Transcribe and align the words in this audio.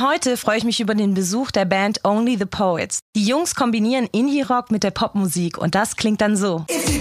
Heute 0.00 0.38
freue 0.38 0.56
ich 0.56 0.64
mich 0.64 0.80
über 0.80 0.94
den 0.94 1.12
Besuch 1.12 1.50
der 1.50 1.66
Band 1.66 2.06
Only 2.06 2.38
the 2.38 2.46
Poets. 2.46 3.00
Die 3.16 3.24
Jungs 3.26 3.54
kombinieren 3.54 4.08
Indie-Rock 4.10 4.70
mit 4.70 4.82
der 4.82 4.92
Popmusik 4.92 5.58
und 5.58 5.74
das 5.74 5.94
klingt 5.96 6.22
dann 6.22 6.36
so. 6.36 6.64
Die 6.88 7.00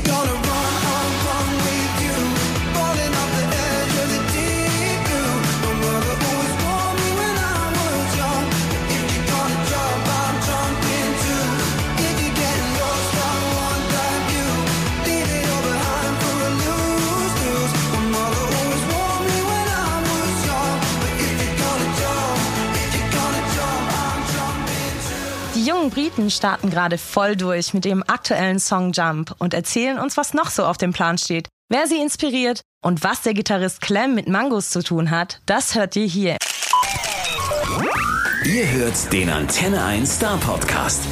jungen 25.90 25.92
Briten 25.92 26.30
starten 26.30 26.70
gerade 26.70 26.98
voll 26.98 27.36
durch 27.36 27.74
mit 27.74 27.86
ihrem 27.86 28.04
aktuellen 28.06 28.60
Song 28.60 28.92
Jump 28.92 29.36
und 29.40 29.54
erzählen 29.54 30.00
uns, 30.00 30.18
was 30.18 30.34
noch 30.34 30.50
so 30.50 30.66
auf 30.66 30.78
dem 30.78 30.94
Plan 30.94 31.18
steht, 31.18 31.48
wer 31.70 31.88
sie 31.88 32.02
inspiriert 32.02 32.62
und 32.84 33.04
was 33.04 33.22
der 33.22 33.34
Gitarrist 33.34 33.82
Clem 33.82 34.16
mit 34.16 34.28
Mangos 34.28 34.70
zu 34.70 34.84
tun 34.84 35.10
hat. 35.10 35.42
Das 35.46 35.76
hört 35.76 35.96
ihr 35.96 36.06
hier. 36.06 36.38
Ihr 38.46 38.72
hört 38.72 39.12
den 39.12 39.30
Antenne 39.30 39.84
1 39.84 40.16
Star 40.16 40.38
Podcast. 40.38 41.04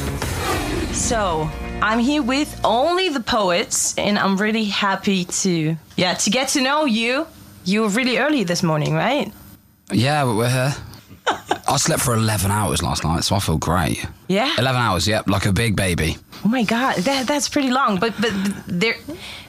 So, 0.92 1.50
I'm 1.80 1.98
here 1.98 2.22
with 2.22 2.48
only 2.64 3.08
the 3.12 3.20
poets 3.20 3.94
and 3.98 4.18
I'm 4.18 4.38
really 4.40 4.70
happy 4.70 5.24
to 5.42 5.76
yeah, 5.96 6.14
to 6.14 6.30
get 6.30 6.48
to 6.52 6.60
know 6.60 6.86
you. 6.86 7.24
You 7.64 7.82
were 7.82 7.90
really 7.90 8.18
early 8.18 8.44
this 8.44 8.62
morning, 8.62 8.94
right? 8.94 9.32
Yeah, 9.92 10.24
but 10.24 10.36
we're 10.36 10.50
here. 10.50 10.74
I 11.68 11.76
slept 11.76 12.02
for 12.02 12.14
11 12.14 12.50
hours 12.50 12.82
last 12.82 13.04
night, 13.04 13.24
so 13.24 13.36
I 13.36 13.40
feel 13.40 13.58
great. 13.58 14.04
Yeah. 14.26 14.54
11 14.58 14.80
hours, 14.80 15.06
yep, 15.06 15.28
like 15.28 15.44
a 15.44 15.52
big 15.52 15.76
baby. 15.76 16.16
Oh 16.44 16.48
my 16.48 16.62
god, 16.64 16.96
that 17.04 17.26
that's 17.26 17.48
pretty 17.48 17.70
long. 17.70 17.98
But 18.00 18.14
but 18.20 18.32
there 18.66 18.96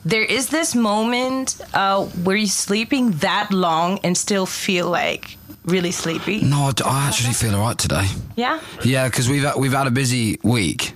there 0.04 0.24
is 0.24 0.50
this 0.50 0.76
moment 0.76 1.62
uh, 1.74 2.06
where 2.24 2.36
you're 2.36 2.48
sleeping 2.48 3.12
that 3.20 3.52
long 3.52 4.00
and 4.04 4.18
still 4.18 4.46
feel 4.46 4.90
like 4.90 5.38
really 5.66 5.92
sleepy. 5.92 6.42
No, 6.42 6.72
I 6.86 7.08
actually 7.08 7.34
feel 7.34 7.56
all 7.56 7.62
right 7.62 7.78
today. 7.78 8.08
Yeah. 8.36 8.60
Yeah, 8.84 9.08
because 9.08 9.30
we've, 9.30 9.46
we've 9.56 9.74
had 9.74 9.88
a 9.88 9.92
busy 9.92 10.40
week. 10.44 10.94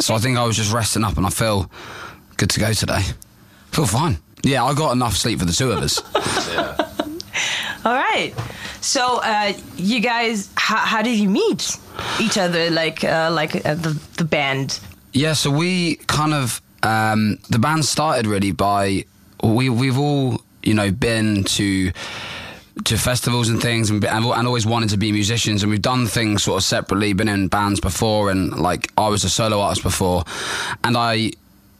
So 0.00 0.14
I 0.14 0.18
think 0.18 0.38
I 0.38 0.44
was 0.44 0.56
just 0.56 0.72
resting 0.72 1.04
up 1.04 1.16
and 1.16 1.26
I 1.26 1.30
feel 1.30 1.70
good 2.36 2.50
to 2.50 2.60
go 2.60 2.72
today. 2.72 3.02
feel 3.70 3.86
fine. 3.86 4.18
Yeah, 4.42 4.64
I 4.64 4.74
got 4.74 4.92
enough 4.92 5.16
sleep 5.16 5.38
for 5.38 5.44
the 5.44 5.52
two 5.52 5.70
of 5.72 5.78
us. 5.78 6.00
All 7.84 7.92
right. 7.94 8.32
So 8.84 9.18
uh, 9.22 9.54
you 9.76 10.00
guys, 10.00 10.50
how, 10.56 10.76
how 10.76 11.02
did 11.02 11.18
you 11.18 11.30
meet 11.30 11.78
each 12.20 12.36
other? 12.36 12.70
Like 12.70 13.02
uh, 13.02 13.30
like 13.32 13.64
uh, 13.64 13.74
the 13.74 13.98
the 14.18 14.24
band. 14.24 14.78
Yeah, 15.14 15.32
so 15.32 15.50
we 15.50 15.96
kind 16.06 16.34
of 16.34 16.60
um, 16.82 17.38
the 17.48 17.58
band 17.58 17.86
started 17.86 18.26
really 18.26 18.52
by 18.52 19.06
we 19.42 19.70
we've 19.70 19.98
all 19.98 20.42
you 20.62 20.74
know 20.74 20.92
been 20.92 21.44
to 21.44 21.92
to 22.84 22.96
festivals 22.98 23.48
and 23.48 23.62
things 23.62 23.88
and, 23.88 24.04
and 24.04 24.26
and 24.26 24.46
always 24.46 24.66
wanted 24.66 24.90
to 24.90 24.98
be 24.98 25.12
musicians 25.12 25.62
and 25.62 25.70
we've 25.70 25.80
done 25.80 26.06
things 26.06 26.42
sort 26.42 26.58
of 26.58 26.64
separately 26.64 27.12
been 27.14 27.28
in 27.28 27.48
bands 27.48 27.80
before 27.80 28.30
and 28.30 28.58
like 28.58 28.90
I 28.98 29.08
was 29.08 29.24
a 29.24 29.30
solo 29.30 29.60
artist 29.60 29.82
before 29.82 30.24
and 30.82 30.96
I 30.96 31.32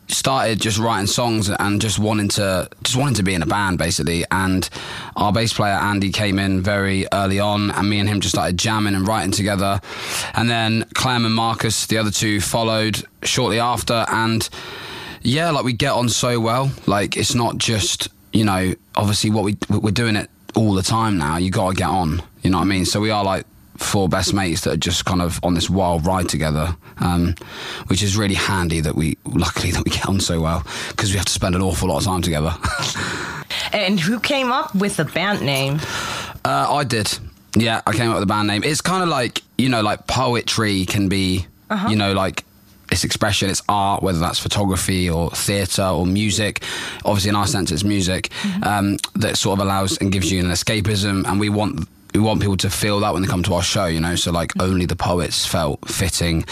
started 0.08 0.60
just 0.60 0.78
writing 0.78 1.06
songs 1.06 1.48
and 1.48 1.80
just 1.80 1.98
wanting 1.98 2.28
to 2.28 2.69
just 2.83 2.97
wanting 2.97 3.14
to 3.14 3.22
be 3.22 3.34
in 3.34 3.42
a 3.42 3.47
band 3.47 3.78
basically. 3.78 4.24
And 4.30 4.69
our 5.16 5.33
bass 5.33 5.52
player 5.52 5.74
Andy 5.74 6.11
came 6.11 6.38
in 6.38 6.62
very 6.62 7.06
early 7.12 7.41
on 7.41 7.70
and 7.70 7.88
me 7.88 7.98
and 7.98 8.08
him 8.08 8.20
just 8.20 8.34
started 8.34 8.58
jamming 8.58 8.94
and 8.94 9.06
writing 9.06 9.33
together. 9.33 9.80
And 10.34 10.50
then 10.50 10.84
Clem 10.94 11.24
and 11.24 11.34
Marcus 11.34 11.86
the 11.86 11.98
other 11.98 12.11
two 12.11 12.41
followed 12.41 13.05
shortly 13.22 13.61
after. 13.61 14.05
And 14.08 14.48
yeah 15.22 15.50
like 15.50 15.64
we 15.64 15.72
get 15.72 15.92
on 15.92 16.08
so 16.08 16.41
well. 16.41 16.70
Like 16.86 17.17
it's 17.17 17.34
not 17.34 17.58
just 17.58 18.08
you 18.33 18.45
know 18.45 18.74
obviously 18.96 19.30
what 19.30 19.45
we 19.45 19.57
we're 19.70 19.90
doing 19.90 20.17
it 20.17 20.30
all 20.55 20.74
the 20.74 20.83
time 20.83 21.18
now. 21.18 21.36
You 21.36 21.51
got 21.51 21.70
to 21.70 21.77
get 21.77 21.89
on. 21.89 22.23
You 22.42 22.51
know 22.51 22.58
what 22.58 22.64
I 22.64 22.67
mean? 22.67 22.84
So 22.84 23.01
we 23.01 23.11
are 23.11 23.24
like 23.24 23.46
four 23.77 24.08
best 24.08 24.33
mates 24.33 24.62
that 24.62 24.73
are 24.74 24.77
just 24.77 25.05
kind 25.05 25.20
of 25.20 25.40
on 25.42 25.55
this 25.55 25.68
wild 25.68 26.07
ride 26.07 26.29
together, 26.29 26.77
um, 26.98 27.35
which 27.89 28.02
is 28.02 28.17
really 28.17 28.35
handy 28.35 28.80
that 28.80 28.95
we, 28.95 29.17
luckily, 29.24 29.70
that 29.73 29.85
we 29.85 29.90
get 29.90 30.07
on 30.08 30.20
so 30.20 30.40
well 30.40 30.64
because 30.90 31.11
we 31.11 31.17
have 31.17 31.27
to 31.27 31.33
spend 31.33 31.55
an 31.55 31.62
awful 31.62 31.89
lot 31.89 31.98
of 31.98 32.05
time 32.05 32.23
together. 32.23 32.55
And 33.73 33.98
who 33.98 34.20
came 34.20 34.52
up 34.52 34.74
with 34.74 34.96
the 34.96 35.05
band 35.05 35.42
name? 35.42 35.80
uh, 36.45 36.67
I 36.74 36.84
did. 36.84 37.17
Yeah, 37.57 37.83
I 37.86 37.92
came 37.92 38.08
up 38.11 38.14
with 38.14 38.23
the 38.23 38.27
band 38.27 38.46
name. 38.48 38.63
It's 38.64 38.80
kind 38.80 39.02
of 39.02 39.08
like, 39.08 39.42
you 39.58 39.68
know, 39.68 39.80
like 39.83 40.07
poetry 40.07 40.84
can 40.86 41.08
be, 41.08 41.46
you 41.89 41.96
know, 41.96 42.13
like 42.13 42.45
it's 42.90 43.05
expression, 43.05 43.51
it's 43.51 43.63
art, 43.68 44.02
whether 44.02 44.18
that's 44.18 44.39
photography 44.39 45.08
or 45.11 45.30
theatre 45.30 45.83
or 45.86 46.07
music. 46.07 46.63
Obviously, 47.05 47.30
in 47.30 47.36
our 47.36 47.46
sense, 47.46 47.70
it's 47.73 47.84
music 47.84 48.30
um, 48.64 48.96
that 49.17 49.36
sort 49.39 49.58
of 49.58 49.64
allows 49.67 49.98
and 49.98 50.13
gives 50.13 50.30
you 50.30 50.40
an 50.40 50.46
escapism, 50.46 51.27
and 51.27 51.40
we 51.40 51.48
want. 51.48 51.89
We 52.14 52.20
want 52.20 52.41
people 52.41 52.57
to 52.58 52.70
feel 52.70 53.01
that 53.01 53.13
when 53.13 53.23
they 53.23 53.29
come 53.29 53.42
to 53.42 53.55
our 53.55 53.63
show, 53.63 53.86
you 53.86 54.01
know. 54.01 54.14
So 54.14 54.30
like, 54.30 54.51
mm-hmm. 54.51 54.70
only 54.70 54.86
the 54.86 54.97
poets 54.97 55.45
felt 55.45 55.89
fitting, 55.89 56.45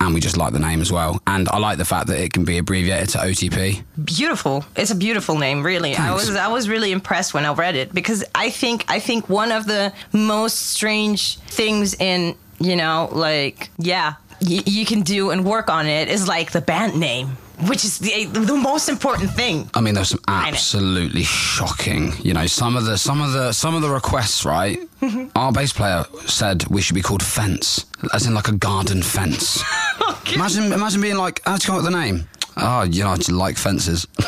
and 0.00 0.14
we 0.14 0.20
just 0.20 0.36
like 0.36 0.52
the 0.52 0.58
name 0.58 0.80
as 0.80 0.92
well. 0.92 1.20
And 1.26 1.48
I 1.48 1.58
like 1.58 1.78
the 1.78 1.84
fact 1.84 2.08
that 2.08 2.20
it 2.20 2.32
can 2.32 2.44
be 2.44 2.58
abbreviated 2.58 3.08
to 3.10 3.18
OTP. 3.18 3.82
Beautiful. 4.04 4.64
It's 4.76 4.90
a 4.90 4.94
beautiful 4.94 5.38
name, 5.38 5.64
really. 5.64 5.96
I 5.96 6.12
was 6.12 6.34
I 6.36 6.48
was 6.48 6.68
really 6.68 6.92
impressed 6.92 7.34
when 7.34 7.44
I 7.46 7.52
read 7.52 7.76
it 7.76 7.94
because 7.94 8.24
I 8.34 8.50
think 8.50 8.84
I 8.88 9.00
think 9.00 9.28
one 9.28 9.52
of 9.52 9.66
the 9.66 9.92
most 10.12 10.58
strange 10.66 11.38
things 11.38 11.94
in 11.94 12.36
you 12.58 12.74
know 12.74 13.08
like 13.12 13.68
yeah 13.78 14.14
y- 14.40 14.62
you 14.66 14.86
can 14.86 15.02
do 15.02 15.30
and 15.30 15.44
work 15.44 15.68
on 15.70 15.86
it 15.86 16.08
is 16.08 16.28
like 16.28 16.52
the 16.52 16.60
band 16.60 16.98
name, 16.98 17.36
which 17.68 17.84
is 17.84 17.98
the 17.98 18.26
the 18.26 18.56
most 18.56 18.88
important 18.88 19.30
thing. 19.30 19.70
I 19.74 19.80
mean, 19.80 19.94
there's 19.94 20.10
some 20.10 20.20
absolutely 20.28 21.22
shocking. 21.24 22.12
You 22.22 22.34
know, 22.34 22.46
some 22.46 22.76
of 22.76 22.84
the 22.84 22.96
some 22.98 23.20
of 23.20 23.32
the 23.32 23.52
some 23.52 23.74
of 23.74 23.82
the 23.82 23.90
requests. 23.90 24.44
Right, 24.44 24.78
our 25.36 25.52
bass 25.52 25.72
player 25.72 26.04
said 26.26 26.66
we 26.68 26.80
should 26.82 26.94
be 26.94 27.02
called 27.02 27.22
Fence, 27.22 27.86
as 28.12 28.26
in 28.26 28.34
like 28.34 28.48
a 28.48 28.52
garden 28.52 29.02
fence. 29.02 29.62
Imagine, 30.34 30.72
imagine 30.72 31.00
being 31.00 31.16
like, 31.16 31.40
how'd 31.44 31.62
you 31.62 31.68
come 31.68 31.76
up 31.76 31.84
with 31.84 31.92
the 31.92 31.96
name? 31.98 32.28
Oh, 32.56 32.82
you 32.84 33.02
know, 33.02 33.10
I 33.10 33.16
just 33.16 33.30
like 33.30 33.56
fences. 33.56 34.06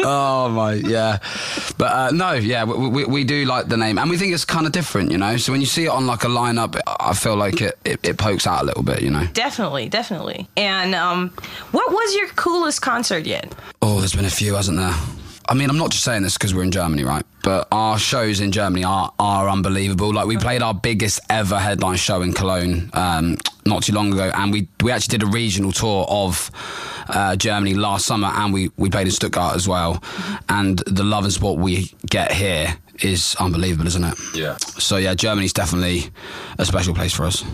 oh 0.00 0.48
my, 0.50 0.74
yeah. 0.74 1.18
But 1.76 1.92
uh, 1.92 2.10
no, 2.12 2.32
yeah, 2.32 2.64
we, 2.64 2.88
we, 2.88 3.04
we 3.04 3.24
do 3.24 3.44
like 3.44 3.68
the 3.68 3.76
name, 3.76 3.98
and 3.98 4.08
we 4.08 4.16
think 4.16 4.32
it's 4.32 4.44
kind 4.44 4.66
of 4.66 4.72
different, 4.72 5.10
you 5.10 5.18
know. 5.18 5.36
So 5.36 5.52
when 5.52 5.60
you 5.60 5.66
see 5.66 5.84
it 5.84 5.90
on 5.90 6.06
like 6.06 6.24
a 6.24 6.28
lineup, 6.28 6.80
I 6.86 7.14
feel 7.14 7.36
like 7.36 7.60
it, 7.60 7.78
it, 7.84 8.00
it 8.02 8.18
pokes 8.18 8.46
out 8.46 8.62
a 8.62 8.64
little 8.64 8.82
bit, 8.82 9.02
you 9.02 9.10
know. 9.10 9.26
Definitely, 9.32 9.88
definitely. 9.88 10.48
And 10.56 10.94
um, 10.94 11.30
what 11.72 11.90
was 11.92 12.14
your 12.14 12.28
coolest 12.28 12.82
concert 12.82 13.26
yet? 13.26 13.54
Oh, 13.82 13.98
there's 13.98 14.14
been 14.14 14.24
a 14.24 14.30
few, 14.30 14.54
hasn't 14.54 14.78
there? 14.78 14.94
I 15.50 15.54
mean, 15.54 15.68
I'm 15.68 15.76
not 15.78 15.90
just 15.90 16.04
saying 16.04 16.22
this 16.22 16.34
because 16.34 16.54
we're 16.54 16.62
in 16.62 16.70
Germany, 16.70 17.02
right? 17.02 17.26
But 17.42 17.66
our 17.72 17.98
shows 17.98 18.40
in 18.40 18.52
Germany 18.52 18.84
are 18.84 19.12
are 19.18 19.48
unbelievable. 19.48 20.14
Like 20.14 20.26
we 20.26 20.36
played 20.36 20.62
our 20.62 20.72
biggest 20.72 21.18
ever 21.28 21.58
headline 21.58 21.96
show 21.96 22.22
in 22.22 22.32
Cologne 22.32 22.88
um, 22.92 23.36
not 23.66 23.82
too 23.82 23.92
long 23.92 24.12
ago, 24.12 24.30
and 24.32 24.52
we 24.52 24.68
we 24.80 24.92
actually 24.92 25.18
did 25.18 25.26
a 25.26 25.30
regional 25.30 25.72
tour 25.72 26.06
of 26.08 26.52
uh, 27.08 27.34
Germany 27.34 27.74
last 27.74 28.06
summer, 28.06 28.28
and 28.28 28.52
we 28.54 28.70
we 28.76 28.88
played 28.90 29.08
in 29.08 29.12
Stuttgart 29.12 29.56
as 29.56 29.66
well. 29.66 30.00
And 30.48 30.78
the 30.86 31.02
love 31.02 31.24
and 31.24 31.32
support 31.32 31.58
we 31.58 31.92
get 32.08 32.30
here 32.30 32.76
is 33.02 33.34
unbelievable, 33.40 33.88
isn't 33.88 34.04
it? 34.04 34.18
Yeah. 34.34 34.56
So 34.78 34.98
yeah, 34.98 35.14
Germany's 35.14 35.52
definitely 35.52 36.10
a 36.58 36.64
special 36.64 36.94
place 36.94 37.12
for 37.12 37.24
us. 37.24 37.44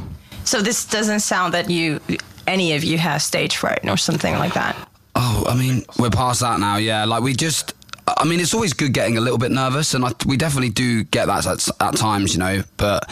So 0.45 0.61
this 0.61 0.85
doesn't 0.85 1.21
sound 1.21 1.55
that 1.55 1.71
you 1.71 2.01
any 2.47 2.75
of 2.75 2.85
you 2.85 2.99
have 2.99 3.23
stage 3.23 3.57
fright 3.57 3.89
or 3.89 3.97
something 3.97 4.35
like 4.35 4.53
that. 4.53 4.77
Oh, 5.15 5.47
I 5.49 5.57
mean, 5.57 5.83
we're 5.99 6.11
past 6.11 6.41
that 6.41 6.61
now. 6.61 6.77
Yeah, 6.77 7.07
like 7.07 7.23
we 7.23 7.33
just. 7.33 7.73
I 8.07 8.25
mean, 8.25 8.41
it's 8.41 8.55
always 8.55 8.73
good 8.73 8.93
getting 8.93 9.17
a 9.17 9.21
little 9.21 9.39
bit 9.39 9.51
nervous, 9.51 9.95
and 9.95 10.05
I, 10.05 10.13
we 10.27 10.37
definitely 10.37 10.71
do 10.71 11.03
get 11.05 11.27
that 11.27 11.47
at, 11.47 11.69
at 11.81 11.97
times, 11.97 12.35
you 12.35 12.41
know. 12.41 12.63
But 12.77 13.11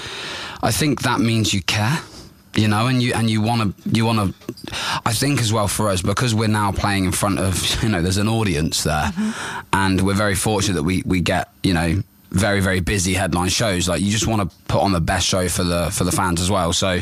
I 0.63 0.71
think 0.71 1.03
that 1.03 1.21
means 1.21 1.53
you 1.53 1.63
care, 1.63 1.99
you 2.55 2.69
know, 2.69 2.87
and 2.87 3.03
you 3.03 3.13
and 3.15 3.29
you 3.29 3.41
want 3.41 3.77
to 3.77 3.91
you 3.91 4.05
want 4.05 4.19
to. 4.19 4.53
I 5.05 5.13
think 5.13 5.41
as 5.41 5.53
well 5.53 5.67
for 5.67 5.89
us 5.89 6.01
because 6.01 6.35
we're 6.35 6.49
now 6.49 6.71
playing 6.71 7.07
in 7.07 7.13
front 7.13 7.41
of 7.41 7.61
you 7.83 7.89
know 7.89 8.03
there's 8.03 8.19
an 8.19 8.29
audience 8.29 8.85
there, 8.85 9.11
mm-hmm. 9.11 9.67
and 9.73 10.01
we're 10.01 10.15
very 10.15 10.37
fortunate 10.37 10.75
that 10.75 10.85
we 10.85 11.03
we 11.05 11.21
get 11.21 11.51
you 11.63 11.75
know 11.75 12.03
very 12.35 12.61
very 12.61 12.81
busy 12.81 13.15
headline 13.15 13.49
shows. 13.49 13.89
Like 13.89 14.03
you 14.03 14.11
just 14.11 14.27
want 14.27 14.49
to 14.49 14.57
put 14.67 14.83
on 14.83 14.93
the 14.93 15.01
best 15.01 15.27
show 15.27 15.49
for 15.49 15.65
the 15.65 15.91
for 15.91 16.05
the 16.05 16.13
fans 16.13 16.41
as 16.41 16.51
well. 16.51 16.73
So 16.73 17.01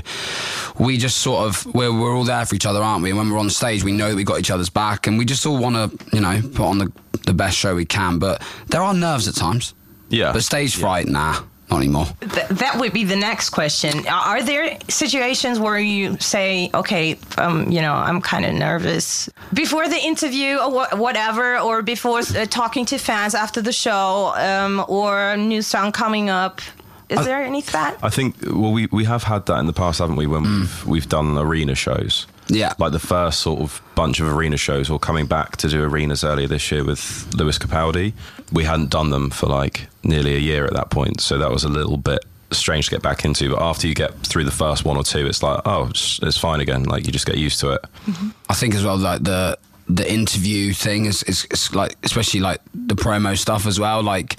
we 0.78 0.98
just 0.98 1.18
sort 1.18 1.46
of 1.46 1.74
we're, 1.74 1.92
we're 1.92 2.14
all 2.14 2.24
there 2.24 2.44
for 2.44 2.54
each 2.54 2.66
other 2.66 2.82
aren't 2.82 3.02
we? 3.02 3.10
And 3.10 3.18
when 3.18 3.30
we're 3.30 3.38
on 3.38 3.50
stage 3.50 3.82
we 3.82 3.92
know 3.92 4.10
that 4.10 4.16
we 4.16 4.24
got 4.24 4.38
each 4.38 4.50
other's 4.50 4.70
back 4.70 5.06
and 5.06 5.18
we 5.18 5.24
just 5.24 5.44
all 5.46 5.58
want 5.58 5.76
to 5.76 6.06
you 6.14 6.20
know 6.20 6.40
put 6.54 6.66
on 6.66 6.78
the 6.78 6.92
the 7.26 7.34
best 7.34 7.56
show 7.56 7.74
we 7.74 7.86
can. 7.86 8.18
But 8.18 8.42
there 8.68 8.82
are 8.82 8.94
nerves 8.94 9.26
at 9.26 9.34
times. 9.34 9.74
Yeah. 10.10 10.32
but 10.32 10.42
stage 10.42 10.76
fright 10.76 11.06
nah. 11.06 11.32
not 11.32 11.51
anymore 11.76 12.06
Th- 12.20 12.48
that 12.48 12.78
would 12.80 12.92
be 12.92 13.04
the 13.04 13.16
next 13.16 13.50
question. 13.50 14.06
Are 14.08 14.24
are 14.32 14.42
there 14.42 14.78
situations 14.88 15.58
where 15.58 15.78
you 15.78 16.16
say, 16.20 16.70
okay, 16.74 17.18
um, 17.38 17.70
you 17.70 17.80
know, 17.80 17.92
I'm 17.94 18.20
kind 18.20 18.44
of 18.44 18.54
nervous 18.54 19.28
before 19.52 19.88
the 19.88 19.98
interview 20.10 20.56
or 20.58 20.70
wha- 20.70 20.96
whatever, 20.96 21.58
or 21.58 21.82
before 21.82 22.18
uh, 22.20 22.46
talking 22.46 22.84
to 22.86 22.98
fans 22.98 23.34
after 23.34 23.60
the 23.62 23.72
show, 23.72 24.32
um, 24.36 24.84
or 24.88 25.36
new 25.36 25.62
song 25.62 25.92
coming 25.92 26.30
up? 26.30 26.60
Is 27.08 27.24
there 27.26 27.42
any 27.44 27.60
that? 27.72 27.96
I 28.02 28.08
think 28.08 28.36
well 28.42 28.72
we, 28.72 28.86
we 28.90 29.04
have 29.04 29.24
had 29.24 29.44
that 29.46 29.58
in 29.58 29.66
the 29.66 29.72
past, 29.72 29.98
haven't 29.98 30.16
we? 30.16 30.26
When 30.26 30.42
we've 30.42 30.86
we've 30.86 31.08
done 31.08 31.36
arena 31.38 31.74
shows. 31.74 32.26
Yeah. 32.48 32.74
Like 32.78 32.92
the 32.92 32.98
first 32.98 33.40
sort 33.40 33.60
of 33.60 33.80
bunch 33.94 34.20
of 34.20 34.28
arena 34.28 34.56
shows 34.56 34.90
or 34.90 34.98
coming 34.98 35.26
back 35.26 35.56
to 35.58 35.68
do 35.68 35.82
arenas 35.82 36.24
earlier 36.24 36.48
this 36.48 36.70
year 36.70 36.84
with 36.84 37.32
Lewis 37.34 37.58
Capaldi. 37.58 38.12
We 38.52 38.64
hadn't 38.64 38.90
done 38.90 39.10
them 39.10 39.30
for 39.30 39.46
like 39.46 39.86
nearly 40.02 40.34
a 40.34 40.38
year 40.38 40.64
at 40.66 40.72
that 40.74 40.90
point. 40.90 41.20
So 41.20 41.38
that 41.38 41.50
was 41.50 41.64
a 41.64 41.68
little 41.68 41.96
bit 41.96 42.24
strange 42.50 42.86
to 42.86 42.90
get 42.90 43.02
back 43.02 43.24
into. 43.24 43.50
But 43.50 43.62
after 43.62 43.86
you 43.86 43.94
get 43.94 44.14
through 44.20 44.44
the 44.44 44.50
first 44.50 44.84
one 44.84 44.96
or 44.96 45.04
two, 45.04 45.26
it's 45.26 45.42
like, 45.42 45.60
oh, 45.64 45.88
it's, 45.90 46.20
it's 46.22 46.36
fine 46.38 46.60
again. 46.60 46.84
Like 46.84 47.06
you 47.06 47.12
just 47.12 47.26
get 47.26 47.38
used 47.38 47.60
to 47.60 47.70
it. 47.70 47.82
Mm-hmm. 48.06 48.28
I 48.48 48.54
think 48.54 48.74
as 48.74 48.84
well, 48.84 48.96
like 48.96 49.22
the 49.22 49.58
the 49.88 50.10
interview 50.10 50.72
thing 50.72 51.06
is, 51.06 51.22
is, 51.24 51.44
is 51.50 51.74
like, 51.74 51.96
especially 52.02 52.40
like 52.40 52.60
the 52.72 52.94
promo 52.94 53.36
stuff 53.36 53.66
as 53.66 53.78
well. 53.80 54.02
Like 54.02 54.36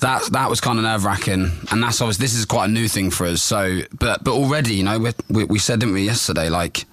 that 0.00 0.22
that 0.32 0.50
was 0.50 0.60
kind 0.60 0.78
of 0.78 0.84
nerve 0.84 1.04
wracking, 1.04 1.50
and 1.70 1.82
that's 1.82 2.00
obviously 2.00 2.24
this 2.24 2.34
is 2.34 2.44
quite 2.44 2.66
a 2.66 2.72
new 2.72 2.88
thing 2.88 3.10
for 3.10 3.26
us. 3.26 3.42
So, 3.42 3.80
but 3.98 4.24
but 4.24 4.32
already, 4.32 4.74
you 4.74 4.82
know, 4.82 4.98
we, 4.98 5.10
we, 5.28 5.44
we 5.44 5.58
said 5.58 5.80
didn't 5.80 5.94
we 5.94 6.04
yesterday, 6.04 6.48
like 6.48 6.84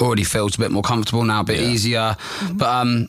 already 0.00 0.24
feels 0.24 0.56
a 0.56 0.58
bit 0.58 0.70
more 0.70 0.82
comfortable 0.82 1.24
now, 1.24 1.40
a 1.40 1.44
bit 1.44 1.60
Yeah. 1.60 1.68
easier. 1.68 2.16
But 2.52 2.68
um, 2.68 3.08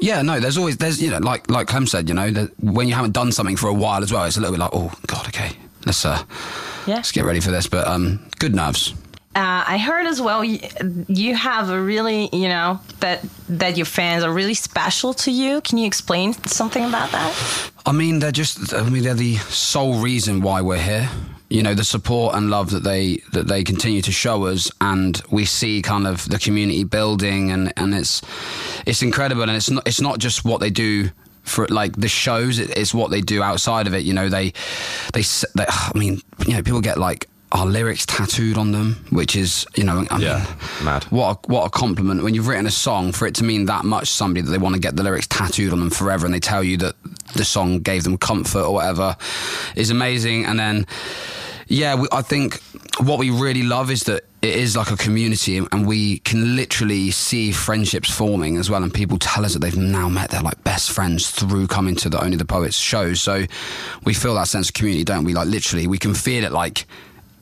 yeah, 0.00 0.22
no, 0.22 0.40
there's 0.40 0.58
always 0.58 0.76
there's 0.76 1.00
you 1.02 1.10
know 1.10 1.18
like 1.18 1.48
like 1.50 1.66
Clem 1.68 1.86
said, 1.86 2.08
you 2.08 2.14
know, 2.14 2.30
that 2.30 2.50
when 2.60 2.88
you 2.88 2.94
haven't 2.94 3.12
done 3.12 3.32
something 3.32 3.56
for 3.56 3.68
a 3.68 3.74
while 3.74 4.02
as 4.02 4.12
well, 4.12 4.24
it's 4.24 4.36
a 4.36 4.40
little 4.40 4.54
bit 4.56 4.60
like 4.60 4.70
oh 4.72 4.92
god, 5.06 5.26
okay, 5.28 5.50
let's 5.86 6.04
uh 6.04 6.22
Yeah. 6.86 6.96
let's 6.96 7.12
get 7.12 7.24
ready 7.24 7.40
for 7.40 7.50
this. 7.50 7.66
But 7.68 7.86
um, 7.86 8.20
good 8.38 8.54
nerves. 8.54 8.94
Uh, 9.36 9.64
I 9.66 9.78
heard 9.78 10.06
as 10.06 10.20
well 10.20 10.44
you, 10.44 10.60
you 11.08 11.34
have 11.34 11.68
a 11.68 11.80
really, 11.80 12.28
you 12.32 12.48
know, 12.48 12.78
that 13.00 13.24
that 13.48 13.76
your 13.76 13.84
fans 13.86 14.22
are 14.22 14.32
really 14.32 14.54
special 14.54 15.12
to 15.14 15.30
you. 15.32 15.60
Can 15.60 15.76
you 15.78 15.86
explain 15.86 16.34
something 16.46 16.84
about 16.84 17.10
that? 17.10 17.32
I 17.84 17.90
mean, 17.92 18.20
they're 18.20 18.30
just. 18.30 18.72
I 18.72 18.88
mean, 18.88 19.02
they're 19.02 19.14
the 19.14 19.34
sole 19.50 19.98
reason 20.00 20.40
why 20.40 20.60
we're 20.62 20.78
here. 20.78 21.10
You 21.50 21.62
know, 21.62 21.74
the 21.74 21.84
support 21.84 22.34
and 22.34 22.50
love 22.50 22.70
that 22.70 22.82
they 22.82 23.18
that 23.32 23.46
they 23.46 23.62
continue 23.62 24.02
to 24.02 24.12
show 24.12 24.46
us, 24.46 24.70
and 24.80 25.20
we 25.30 25.44
see 25.44 25.82
kind 25.82 26.06
of 26.06 26.28
the 26.28 26.38
community 26.38 26.84
building, 26.84 27.50
and 27.50 27.72
and 27.76 27.94
it's 27.94 28.22
it's 28.86 29.02
incredible, 29.02 29.42
and 29.42 29.52
it's 29.52 29.70
not 29.70 29.86
it's 29.86 30.00
not 30.00 30.18
just 30.18 30.44
what 30.44 30.60
they 30.60 30.70
do 30.70 31.10
for 31.42 31.66
like 31.68 31.96
the 31.96 32.08
shows; 32.08 32.58
it's 32.58 32.94
what 32.94 33.10
they 33.10 33.20
do 33.20 33.42
outside 33.42 33.86
of 33.86 33.94
it. 33.94 34.04
You 34.04 34.14
know, 34.14 34.28
they 34.28 34.52
they, 35.12 35.22
they 35.54 35.66
I 35.68 35.92
mean, 35.94 36.22
you 36.46 36.54
know, 36.54 36.62
people 36.62 36.80
get 36.80 36.98
like 36.98 37.28
our 37.54 37.64
lyrics 37.66 38.04
tattooed 38.04 38.58
on 38.58 38.72
them, 38.72 38.96
which 39.10 39.36
is 39.36 39.64
you 39.76 39.84
know, 39.84 40.04
I 40.10 40.18
Yeah, 40.18 40.38
mean, 40.44 40.84
mad. 40.84 41.04
what 41.04 41.36
a, 41.46 41.52
what 41.52 41.64
a 41.66 41.70
compliment. 41.70 42.22
When 42.22 42.34
you've 42.34 42.48
written 42.48 42.66
a 42.66 42.70
song 42.70 43.12
for 43.12 43.26
it 43.26 43.34
to 43.36 43.44
mean 43.44 43.66
that 43.66 43.84
much 43.84 44.10
to 44.10 44.14
somebody 44.14 44.42
that 44.42 44.50
they 44.50 44.58
want 44.58 44.74
to 44.74 44.80
get 44.80 44.96
the 44.96 45.02
lyrics 45.04 45.26
tattooed 45.28 45.72
on 45.72 45.80
them 45.80 45.90
forever 45.90 46.26
and 46.26 46.34
they 46.34 46.40
tell 46.40 46.62
you 46.64 46.76
that 46.78 46.94
the 47.34 47.44
song 47.44 47.78
gave 47.78 48.02
them 48.04 48.18
comfort 48.18 48.62
or 48.64 48.74
whatever 48.74 49.16
is 49.76 49.90
amazing. 49.90 50.44
And 50.44 50.58
then 50.58 50.86
yeah 51.66 51.94
we, 51.94 52.06
i 52.12 52.20
think 52.20 52.60
what 52.98 53.18
we 53.18 53.30
really 53.30 53.62
love 53.62 53.90
is 53.90 54.02
that 54.02 54.22
it 54.42 54.54
is 54.54 54.76
like 54.76 54.90
a 54.90 54.96
community 54.98 55.56
and 55.56 55.86
we 55.86 56.18
can 56.18 56.56
literally 56.56 57.10
see 57.10 57.52
friendships 57.52 58.10
forming 58.10 58.58
as 58.58 58.68
well 58.68 58.82
and 58.82 58.92
people 58.92 59.16
tell 59.18 59.46
us 59.46 59.54
that 59.54 59.60
they've 59.60 59.74
now 59.78 60.06
met 60.06 60.30
their 60.30 60.42
like 60.42 60.62
best 60.62 60.92
friends 60.92 61.30
through 61.30 61.66
coming 61.66 61.96
to 61.96 62.10
the 62.10 62.22
only 62.22 62.36
the 62.36 62.44
poets 62.44 62.76
shows 62.76 63.22
so 63.22 63.44
we 64.04 64.12
feel 64.12 64.34
that 64.34 64.46
sense 64.46 64.68
of 64.68 64.74
community 64.74 65.04
don't 65.04 65.24
we? 65.24 65.32
Like 65.32 65.48
literally 65.48 65.86
we 65.86 65.96
can 65.96 66.12
feel 66.12 66.44
it 66.44 66.52
like 66.52 66.84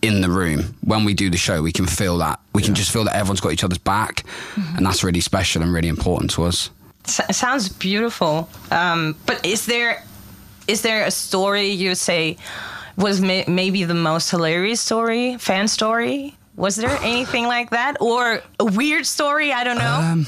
in 0.02 0.20
the 0.20 0.28
room 0.28 0.74
when 0.84 1.04
we 1.04 1.14
do 1.14 1.30
the 1.30 1.36
show 1.38 1.62
we 1.62 1.72
can 1.72 1.86
feel 1.86 2.18
that 2.18 2.38
we 2.54 2.62
can 2.62 2.74
just 2.74 2.90
feel 2.92 3.04
that 3.04 3.14
everyone's 3.16 3.40
got 3.40 3.52
each 3.52 3.64
other's 3.64 3.78
back 3.78 4.24
and 4.76 4.84
that's 4.84 5.02
really 5.04 5.20
special 5.20 5.62
and 5.62 5.72
really 5.72 5.88
important 5.88 6.30
to 6.30 6.42
us 6.44 6.70
S- 7.04 7.36
sounds 7.36 7.68
beautiful. 7.68 8.48
Um, 8.70 9.16
but 9.26 9.44
is 9.44 9.66
there 9.66 10.04
is 10.68 10.82
there 10.82 11.04
a 11.04 11.10
story 11.10 11.66
you 11.70 11.88
would 11.90 11.98
say 11.98 12.36
was 12.96 13.20
may- 13.20 13.44
maybe 13.48 13.82
the 13.82 13.94
most 13.94 14.30
hilarious 14.30 14.80
story, 14.80 15.36
fan 15.38 15.66
story? 15.66 16.36
Was 16.54 16.76
there 16.76 16.90
anything 17.02 17.46
like 17.48 17.70
that, 17.70 17.96
or 18.00 18.40
a 18.60 18.64
weird 18.64 19.04
story? 19.06 19.52
I 19.52 19.64
don't 19.64 19.78
know. 19.78 20.22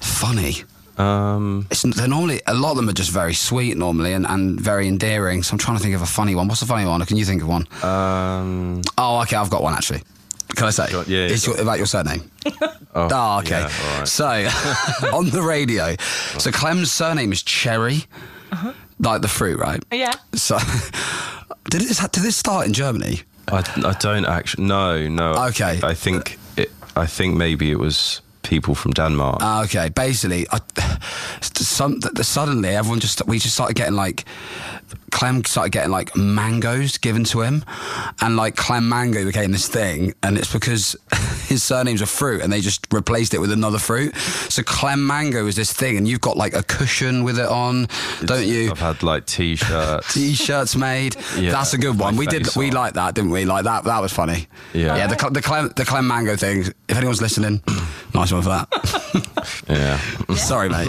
funny 0.00 0.62
Um, 0.98 1.66
it's, 1.70 1.82
they're 1.82 2.06
normally 2.06 2.42
a 2.46 2.54
lot 2.54 2.72
of 2.72 2.76
them 2.76 2.88
are 2.88 2.92
just 2.92 3.10
very 3.10 3.34
sweet 3.34 3.76
normally 3.76 4.12
and, 4.12 4.26
and 4.26 4.60
very 4.60 4.86
endearing 4.86 5.42
so 5.42 5.52
i'm 5.52 5.58
trying 5.58 5.78
to 5.78 5.82
think 5.82 5.94
of 5.94 6.02
a 6.02 6.06
funny 6.06 6.34
one 6.34 6.48
what's 6.48 6.60
a 6.60 6.66
funny 6.66 6.84
one 6.86 7.02
can 7.06 7.16
you 7.16 7.24
think 7.24 7.40
of 7.40 7.48
one 7.48 7.66
um, 7.82 8.82
oh 8.98 9.22
okay 9.22 9.36
i've 9.36 9.48
got 9.48 9.62
one 9.62 9.72
actually 9.72 10.02
can 10.54 10.66
I 10.66 10.70
say? 10.70 10.90
Go 10.90 11.00
on, 11.00 11.06
yeah, 11.08 11.26
It's 11.26 11.46
your, 11.46 11.60
about 11.60 11.78
your 11.78 11.86
surname. 11.86 12.30
oh, 12.94 13.38
okay. 13.38 13.60
yeah, 13.60 13.62
all 13.62 13.98
right. 13.98 14.08
So, 14.08 14.26
on 15.12 15.30
the 15.30 15.42
radio, 15.42 15.96
so 16.38 16.50
Clem's 16.50 16.92
surname 16.92 17.32
is 17.32 17.42
Cherry, 17.42 18.04
like 18.98 19.22
the 19.22 19.28
fruit, 19.28 19.58
right? 19.58 19.82
yeah. 19.90 20.14
So, 20.34 20.58
did 21.70 21.80
this 21.82 22.06
did 22.08 22.22
this 22.22 22.36
start 22.36 22.66
in 22.66 22.72
Germany? 22.72 23.20
I, 23.48 23.58
I 23.84 23.96
don't 23.98 24.26
actually. 24.26 24.64
No, 24.64 25.08
no. 25.08 25.32
Okay. 25.48 25.80
I 25.82 25.94
think 25.94 26.38
it. 26.56 26.70
I 26.96 27.06
think 27.06 27.36
maybe 27.36 27.70
it 27.70 27.78
was 27.78 28.20
people 28.42 28.74
from 28.74 28.92
Denmark. 28.92 29.38
Ah, 29.40 29.62
okay. 29.64 29.88
Basically, 29.88 30.46
I, 30.50 30.60
some, 31.40 32.00
suddenly 32.22 32.70
everyone 32.70 33.00
just 33.00 33.26
we 33.26 33.38
just 33.38 33.54
started 33.54 33.74
getting 33.76 33.94
like 33.96 34.24
Clem 35.10 35.44
started 35.44 35.72
getting 35.72 35.90
like 35.90 36.16
mangoes 36.16 36.96
given 36.98 37.24
to 37.24 37.42
him, 37.42 37.64
and 38.20 38.36
like 38.36 38.56
Clem 38.56 38.88
Mango 38.88 39.24
became 39.24 39.52
this 39.52 39.68
thing, 39.68 40.14
and 40.22 40.38
it's 40.38 40.52
because 40.52 40.96
his 41.48 41.62
surname's 41.62 42.00
a 42.00 42.06
fruit, 42.06 42.42
and 42.42 42.50
they 42.52 42.60
just 42.60 42.86
replaced 42.92 43.34
it 43.34 43.38
with 43.38 43.52
another 43.52 43.78
fruit. 43.78 44.16
So 44.48 44.62
Clem 44.62 45.06
Mango 45.06 45.46
is 45.46 45.54
this 45.54 45.72
thing, 45.72 45.98
and 45.98 46.08
you've 46.08 46.22
got 46.22 46.36
like 46.38 46.54
a 46.54 46.62
cushion 46.62 47.24
with 47.24 47.38
it 47.38 47.46
on, 47.46 47.88
don't 48.24 48.46
you? 48.46 48.70
I've 48.70 48.78
had 48.78 49.02
like 49.02 49.26
t-shirts. 49.26 50.14
T-shirts 50.14 50.76
made. 50.76 51.14
Yeah, 51.38 51.50
That's 51.52 51.74
a 51.74 51.78
good 51.78 51.98
one. 51.98 52.16
We 52.16 52.26
did. 52.26 52.46
face 52.46 52.56
We 52.56 52.68
on. 52.68 52.74
liked 52.74 52.94
that, 52.94 53.14
didn't 53.14 53.30
we? 53.32 53.44
Like 53.44 53.64
that. 53.64 53.84
That 53.84 54.00
was 54.00 54.12
funny. 54.12 54.46
Yeah. 54.72 54.96
Yeah. 54.96 55.06
The 55.08 55.30
the 55.30 55.42
Clem 55.42 55.72
the 55.76 55.84
Clem 55.84 56.06
Mango 56.08 56.36
thing. 56.36 56.64
If 56.88 56.96
anyone's 56.96 57.20
listening, 57.20 57.62
nice 58.14 58.31
one 58.32 58.42
for 58.42 58.50
that. 58.50 59.64
yeah. 59.68 60.34
Sorry, 60.36 60.68
mate. 60.68 60.88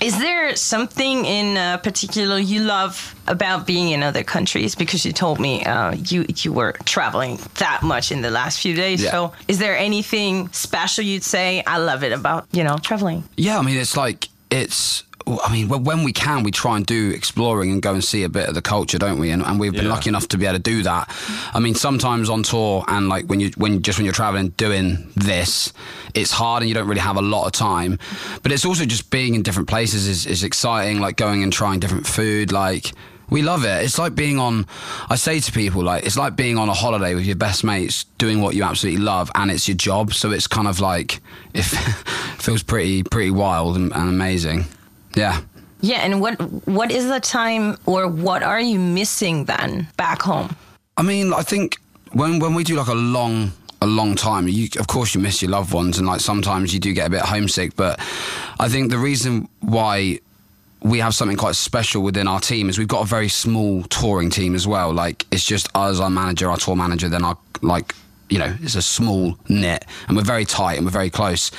Is 0.00 0.18
there 0.18 0.56
something 0.56 1.26
in 1.26 1.58
uh, 1.58 1.76
particular 1.76 2.38
you 2.38 2.60
love 2.60 3.14
about 3.26 3.66
being 3.66 3.90
in 3.90 4.02
other 4.02 4.24
countries? 4.24 4.74
Because 4.74 5.04
you 5.04 5.12
told 5.12 5.38
me 5.38 5.62
uh, 5.64 5.92
you 5.92 6.24
you 6.36 6.54
were 6.54 6.72
traveling 6.86 7.38
that 7.58 7.82
much 7.82 8.10
in 8.10 8.22
the 8.22 8.30
last 8.30 8.60
few 8.60 8.74
days. 8.74 9.02
Yeah. 9.02 9.10
So, 9.10 9.32
is 9.46 9.58
there 9.58 9.76
anything 9.76 10.50
special 10.52 11.04
you'd 11.04 11.22
say? 11.22 11.62
I 11.66 11.76
love 11.76 12.02
it 12.02 12.12
about 12.12 12.46
you 12.52 12.64
know 12.64 12.78
traveling. 12.78 13.24
Yeah, 13.36 13.58
I 13.58 13.62
mean, 13.62 13.76
it's 13.76 13.96
like 13.96 14.28
it's. 14.50 15.04
I 15.44 15.52
mean, 15.52 15.68
when- 15.68 15.84
when 15.84 16.02
we 16.02 16.12
can, 16.12 16.42
we 16.42 16.50
try 16.50 16.76
and 16.76 16.84
do 16.86 17.10
exploring 17.10 17.70
and 17.70 17.80
go 17.80 17.92
and 17.94 18.02
see 18.02 18.22
a 18.24 18.28
bit 18.28 18.48
of 18.48 18.54
the 18.54 18.62
culture, 18.62 18.98
don't 18.98 19.18
we? 19.18 19.30
And, 19.30 19.42
and 19.44 19.60
we've 19.60 19.72
been 19.72 19.84
Yeah. 19.84 19.92
lucky 19.92 20.08
enough 20.08 20.26
to 20.28 20.38
be 20.38 20.46
able 20.46 20.56
to 20.56 20.62
do 20.62 20.82
that. 20.82 21.08
I 21.54 21.60
mean, 21.60 21.74
sometimes 21.74 22.28
on 22.30 22.42
tour 22.42 22.84
and 22.88 23.08
like 23.08 23.26
when 23.26 23.40
you 23.40 23.50
when 23.56 23.82
just 23.82 23.98
when 23.98 24.04
you're 24.04 24.14
traveling 24.14 24.48
doing 24.56 25.10
this, 25.16 25.72
it's 26.14 26.32
hard 26.32 26.62
and 26.62 26.68
you 26.68 26.74
don't 26.74 26.88
really 26.88 27.00
have 27.00 27.16
a 27.16 27.22
lot 27.22 27.46
of 27.46 27.52
time. 27.52 27.98
But 28.42 28.52
it's 28.52 28.64
also 28.64 28.84
just 28.84 29.10
being 29.10 29.34
in 29.34 29.42
different 29.42 29.68
places 29.68 30.06
is, 30.06 30.26
is 30.26 30.42
exciting. 30.42 31.00
Like 31.00 31.16
going 31.16 31.42
and 31.42 31.52
trying 31.52 31.80
different 31.80 32.06
food, 32.06 32.50
like. 32.52 32.92
We 33.32 33.42
love 33.42 33.64
it. 33.64 33.84
It's 33.84 33.96
like 33.96 34.16
being 34.16 34.40
on. 34.40 34.66
I 35.08 35.14
say 35.14 35.38
to 35.38 35.52
people, 35.52 35.84
like 35.84 36.04
it's 36.04 36.16
like 36.16 36.34
being 36.34 36.58
on 36.58 36.68
a 36.68 36.74
holiday 36.74 37.14
with 37.14 37.24
your 37.26 37.36
best 37.36 37.62
mates, 37.62 38.04
doing 38.18 38.40
what 38.40 38.56
you 38.56 38.64
absolutely 38.64 39.00
love, 39.00 39.30
and 39.36 39.52
it's 39.52 39.68
your 39.68 39.76
job. 39.76 40.12
So 40.14 40.32
it's 40.32 40.48
kind 40.48 40.66
of 40.66 40.80
like 40.80 41.20
it 41.54 41.62
feels 42.38 42.64
pretty 42.64 43.04
pretty 43.04 43.30
wild 43.30 43.76
and, 43.76 43.92
and 43.94 44.08
amazing. 44.08 44.64
Yeah. 45.14 45.40
Yeah, 45.82 46.00
and 46.04 46.20
what 46.20 46.34
what 46.66 46.90
is 46.90 47.08
the 47.08 47.20
time 47.20 47.76
or 47.86 48.06
what 48.06 48.42
are 48.42 48.60
you 48.60 48.78
missing 48.78 49.46
then 49.46 49.88
back 49.96 50.22
home? 50.22 50.54
I 50.96 51.02
mean, 51.02 51.32
I 51.32 51.42
think 51.42 51.78
when 52.12 52.38
when 52.38 52.54
we 52.54 52.64
do 52.64 52.76
like 52.76 52.88
a 52.88 52.94
long 52.94 53.52
a 53.80 53.86
long 53.86 54.14
time, 54.14 54.46
you 54.46 54.68
of 54.78 54.86
course 54.86 55.14
you 55.14 55.20
miss 55.20 55.40
your 55.40 55.50
loved 55.50 55.72
ones, 55.72 55.98
and 55.98 56.06
like 56.06 56.20
sometimes 56.20 56.74
you 56.74 56.80
do 56.80 56.92
get 56.92 57.06
a 57.06 57.10
bit 57.10 57.22
homesick. 57.22 57.76
But 57.76 57.98
I 58.58 58.68
think 58.68 58.90
the 58.90 58.98
reason 58.98 59.48
why 59.60 60.20
we 60.82 60.98
have 60.98 61.14
something 61.14 61.36
quite 61.36 61.56
special 61.56 62.02
within 62.02 62.26
our 62.26 62.40
team 62.40 62.68
is 62.68 62.78
we've 62.78 62.88
got 62.88 63.02
a 63.02 63.06
very 63.06 63.28
small 63.28 63.82
touring 63.84 64.30
team 64.30 64.54
as 64.54 64.66
well. 64.66 64.92
Like 64.92 65.26
it's 65.30 65.44
just 65.44 65.68
us, 65.74 66.00
our 66.00 66.10
manager, 66.10 66.50
our 66.50 66.56
tour 66.56 66.76
manager, 66.76 67.08
then 67.08 67.24
our 67.24 67.38
like 67.62 67.94
you 68.30 68.38
know, 68.38 68.56
it's 68.62 68.76
a 68.76 68.82
small 68.82 69.36
knit 69.48 69.84
and 70.08 70.16
we're 70.16 70.22
very 70.22 70.44
tight 70.44 70.76
and 70.76 70.86
we're 70.86 70.92
very 70.92 71.10
close. 71.10 71.50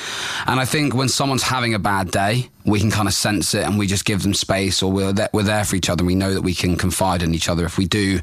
And 0.48 0.60
I 0.60 0.66
think 0.66 0.96
when 0.96 1.10
someone's 1.10 1.44
having 1.44 1.74
a 1.74 1.80
bad 1.80 2.12
day, 2.12 2.50
we 2.66 2.80
can 2.80 2.90
kind 2.90 3.08
of 3.08 3.14
sense 3.14 3.54
it 3.54 3.66
and 3.66 3.78
we 3.78 3.88
just 3.88 4.06
give 4.06 4.24
them 4.24 4.34
space 4.34 4.82
or 4.82 4.92
we're 4.92 5.12
there, 5.12 5.30
we're 5.34 5.44
there 5.44 5.66
for 5.66 5.76
each 5.76 5.90
other. 5.90 6.02
And 6.02 6.08
we 6.08 6.16
know 6.16 6.34
that 6.34 6.42
we 6.42 6.56
can 6.56 6.78
confide 6.78 7.22
in 7.22 7.36
each 7.36 7.50
other 7.50 7.66
if 7.66 7.78
we 7.78 7.86
do, 7.86 8.22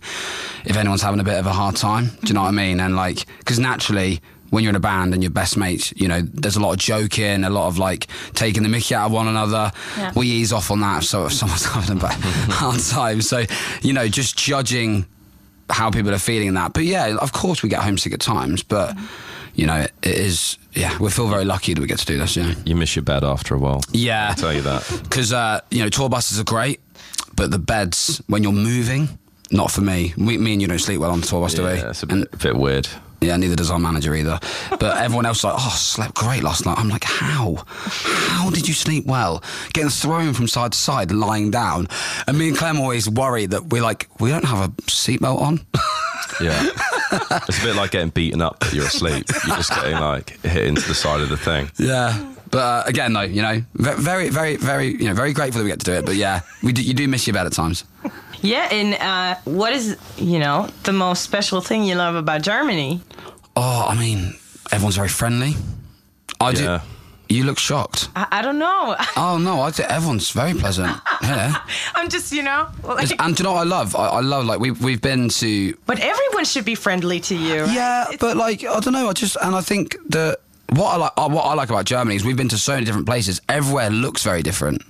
if 0.65 0.77
anyone's 0.77 1.03
having 1.03 1.21
a 1.21 1.25
bit 1.25 1.39
of 1.39 1.47
a 1.47 1.53
hard 1.53 1.77
time. 1.77 2.07
Do 2.23 2.29
you 2.29 2.35
know 2.35 2.43
what 2.43 2.49
I 2.49 2.53
mean? 2.53 2.81
And 2.81 2.97
like, 2.97 3.27
because 3.39 3.59
naturally, 3.59 4.21
when 4.51 4.65
you're 4.65 4.71
in 4.71 4.77
a 4.77 4.81
band 4.81 5.13
and 5.13 5.23
your 5.23 5.31
best 5.31 5.59
mates, 5.59 5.93
you 5.97 6.09
know, 6.09 6.23
there's 6.23 6.57
a 6.57 6.61
lot 6.61 6.73
of 6.73 6.79
joking, 6.79 7.45
a 7.45 7.51
lot 7.51 7.67
of 7.69 7.79
like 7.79 8.07
taking 8.33 8.63
the 8.63 8.69
mickey 8.71 8.95
out 8.95 9.07
of 9.07 9.13
one 9.13 9.29
another. 9.29 9.71
Yeah. 9.97 10.13
We 10.17 10.27
ease 10.27 10.55
off 10.55 10.71
on 10.71 10.81
that. 10.81 11.05
So 11.05 11.27
if 11.27 11.35
someone's 11.35 11.65
having 11.67 11.99
a 11.99 12.01
bad 12.01 12.13
hard 12.51 12.81
time, 12.81 13.21
so 13.21 13.45
you 13.83 13.93
know, 13.93 14.09
just 14.09 14.39
judging 14.39 15.07
how 15.71 15.91
people 15.91 16.13
are 16.15 16.19
feeling 16.19 16.49
in 16.49 16.55
that. 16.55 16.73
But 16.73 16.85
yeah, 16.85 17.17
of 17.21 17.33
course 17.33 17.63
we 17.63 17.69
get 17.69 17.83
homesick 17.83 18.13
at 18.13 18.21
times, 18.21 18.63
but 18.63 18.97
you 19.55 19.67
know, 19.67 19.81
it 19.81 19.91
is. 20.05 20.57
Yeah, 20.75 20.97
we 20.99 21.11
feel 21.11 21.27
very 21.29 21.45
lucky 21.45 21.75
that 21.75 21.81
we 21.81 21.87
get 21.89 21.99
to 21.99 22.07
do 22.07 22.19
this. 22.19 22.37
Yeah, 22.37 22.55
You 22.65 22.77
miss 22.77 22.95
your 22.95 23.03
bed 23.03 23.25
after 23.25 23.55
a 23.55 23.59
while. 23.59 23.81
yeah. 23.93 24.29
I'll 24.29 24.35
tell 24.37 24.53
you 24.53 24.63
that. 24.63 25.01
Because 25.03 25.33
uh, 25.33 25.61
you 25.71 25.83
know, 25.83 25.89
tour 25.89 26.09
buses 26.09 26.39
are 26.39 26.45
great, 26.45 26.81
but 27.35 27.51
the 27.51 27.59
beds 27.59 28.23
when 28.29 28.43
you're 28.45 28.53
moving, 28.53 29.09
not 29.51 29.71
for 29.73 29.81
me. 29.81 30.13
Me, 30.17 30.39
me 30.39 30.53
and 30.53 30.63
you 30.63 30.69
don't 30.69 30.79
sleep 30.79 31.01
well 31.01 31.11
on 31.11 31.21
the 31.21 31.27
tour 31.27 31.41
bus, 31.41 31.55
do 31.55 31.63
we? 31.65 31.71
Yeah, 31.71 31.91
it's 31.91 32.03
a 32.03 32.07
And- 32.09 32.31
bit, 32.31 32.39
bit 32.41 32.57
weird. 32.57 32.89
Yeah, 33.21 33.37
neither 33.37 33.57
does 33.57 33.71
our 33.71 33.79
manager 33.79 34.15
either. 34.15 34.39
But 34.71 34.99
everyone 34.99 35.27
else 35.27 35.39
is 35.39 35.45
like, 35.45 35.55
oh, 35.57 35.75
slept 35.77 36.15
great 36.15 36.43
last 36.43 36.67
night. 36.67 36.79
I'm 36.79 36.89
like, 36.89 37.05
how? 37.05 37.65
How 37.67 38.51
did 38.51 38.69
you 38.69 38.75
sleep 38.75 39.07
well? 39.07 39.43
Getting 39.73 39.91
thrown 39.91 40.35
from 40.35 40.49
side 40.49 40.73
to 40.73 40.79
side, 40.79 41.11
lying 41.11 41.51
down. 41.51 41.89
And 42.27 42.39
me 42.39 42.49
and 42.49 42.57
Clem 42.57 42.79
always 42.79 43.09
worry 43.09 43.47
that 43.47 43.67
we're 43.67 43.83
like, 43.83 44.09
we 44.21 44.31
don't 44.31 44.45
have 44.45 44.69
a 44.69 44.73
seatbelt 44.83 45.41
on. 45.41 45.61
Yeah. 46.41 46.63
it's 47.49 47.59
a 47.61 47.65
bit 47.65 47.77
like 47.77 47.91
getting 47.91 48.11
beaten 48.11 48.41
up 48.41 48.61
that 48.61 48.73
you're 48.73 48.87
asleep. 48.87 49.27
You're 49.47 49.57
just 49.57 49.75
getting 49.75 49.99
like 49.99 50.39
hit 50.41 50.67
into 50.67 50.87
the 50.87 50.95
side 50.95 51.21
of 51.21 51.29
the 51.29 51.37
thing. 51.37 51.71
yeah. 51.79 52.35
But 52.51 52.59
uh, 52.59 52.83
again, 52.87 53.13
though, 53.13 53.23
you 53.23 53.43
know, 53.43 53.63
very, 53.75 54.31
very, 54.31 54.57
very, 54.57 54.89
you 54.89 55.05
know, 55.05 55.15
very 55.15 55.33
grateful 55.35 55.59
that 55.59 55.65
we 55.65 55.71
get 55.71 55.81
to 55.81 55.85
do 55.85 55.93
it. 55.93 56.07
But 56.07 56.15
yeah, 56.15 56.41
we 56.63 56.73
do, 56.73 56.83
you 56.83 56.95
do 56.95 57.07
miss 57.07 57.27
your 57.27 57.35
bed 57.35 57.47
at 57.47 57.53
times. 57.53 57.85
Yeah, 58.43 58.69
and 58.71 58.95
uh, 58.95 59.35
what 59.45 59.73
is 59.73 59.97
you 60.17 60.39
know 60.39 60.69
the 60.85 60.93
most 60.93 61.23
special 61.23 61.61
thing 61.61 61.85
you 61.85 61.95
love 61.97 62.15
about 62.15 62.43
Germany? 62.43 63.01
Oh, 63.57 63.87
I 63.89 63.95
mean, 63.99 64.35
everyone's 64.71 64.97
very 64.97 65.09
friendly. 65.09 65.55
I 66.41 66.51
Yeah. 66.51 66.79
do. 66.79 67.35
You 67.35 67.45
look 67.45 67.59
shocked. 67.59 68.09
I, 68.17 68.27
I 68.31 68.43
don't 68.43 68.59
know. 68.59 68.97
Oh 69.17 69.37
no, 69.37 69.61
I 69.61 69.71
think 69.71 69.91
everyone's 69.91 70.31
very 70.31 70.55
pleasant. 70.55 70.97
Yeah. 71.23 71.61
I'm 71.95 72.09
just 72.09 72.33
you 72.33 72.43
know. 72.43 72.69
Like, 72.83 73.11
and 73.21 73.37
do 73.37 73.43
you 73.43 73.45
know 73.45 73.53
what 73.53 73.67
I 73.67 73.69
love? 73.69 73.95
I, 73.97 74.07
I 74.07 74.21
love 74.21 74.47
like 74.47 74.61
we've 74.61 74.81
we've 74.83 75.03
been 75.03 75.29
to 75.29 75.77
but 75.85 75.99
everyone 76.01 76.45
should 76.47 76.65
be 76.65 76.75
friendly 76.75 77.21
to 77.21 77.35
you. 77.35 77.65
right? 77.65 77.75
Yeah, 77.75 78.03
It's- 78.05 78.19
but 78.21 78.37
like 78.39 78.65
I 78.65 78.81
don't 78.81 78.95
know. 78.95 79.09
I 79.11 79.13
just 79.13 79.37
and 79.43 79.55
I 79.55 79.61
think 79.61 79.97
that 80.11 80.39
what 80.71 80.95
I 80.95 80.97
like 80.97 81.13
uh, 81.19 81.29
what 81.29 81.43
I 81.45 81.53
like 81.55 81.69
about 81.71 81.85
Germany 81.85 82.17
is 82.17 82.25
we've 82.25 82.37
been 82.37 82.49
to 82.51 82.59
so 82.59 82.73
many 82.75 82.87
different 82.87 83.07
places. 83.07 83.41
Everywhere 83.49 83.91
looks 83.91 84.23
very 84.23 84.43
different. 84.43 84.81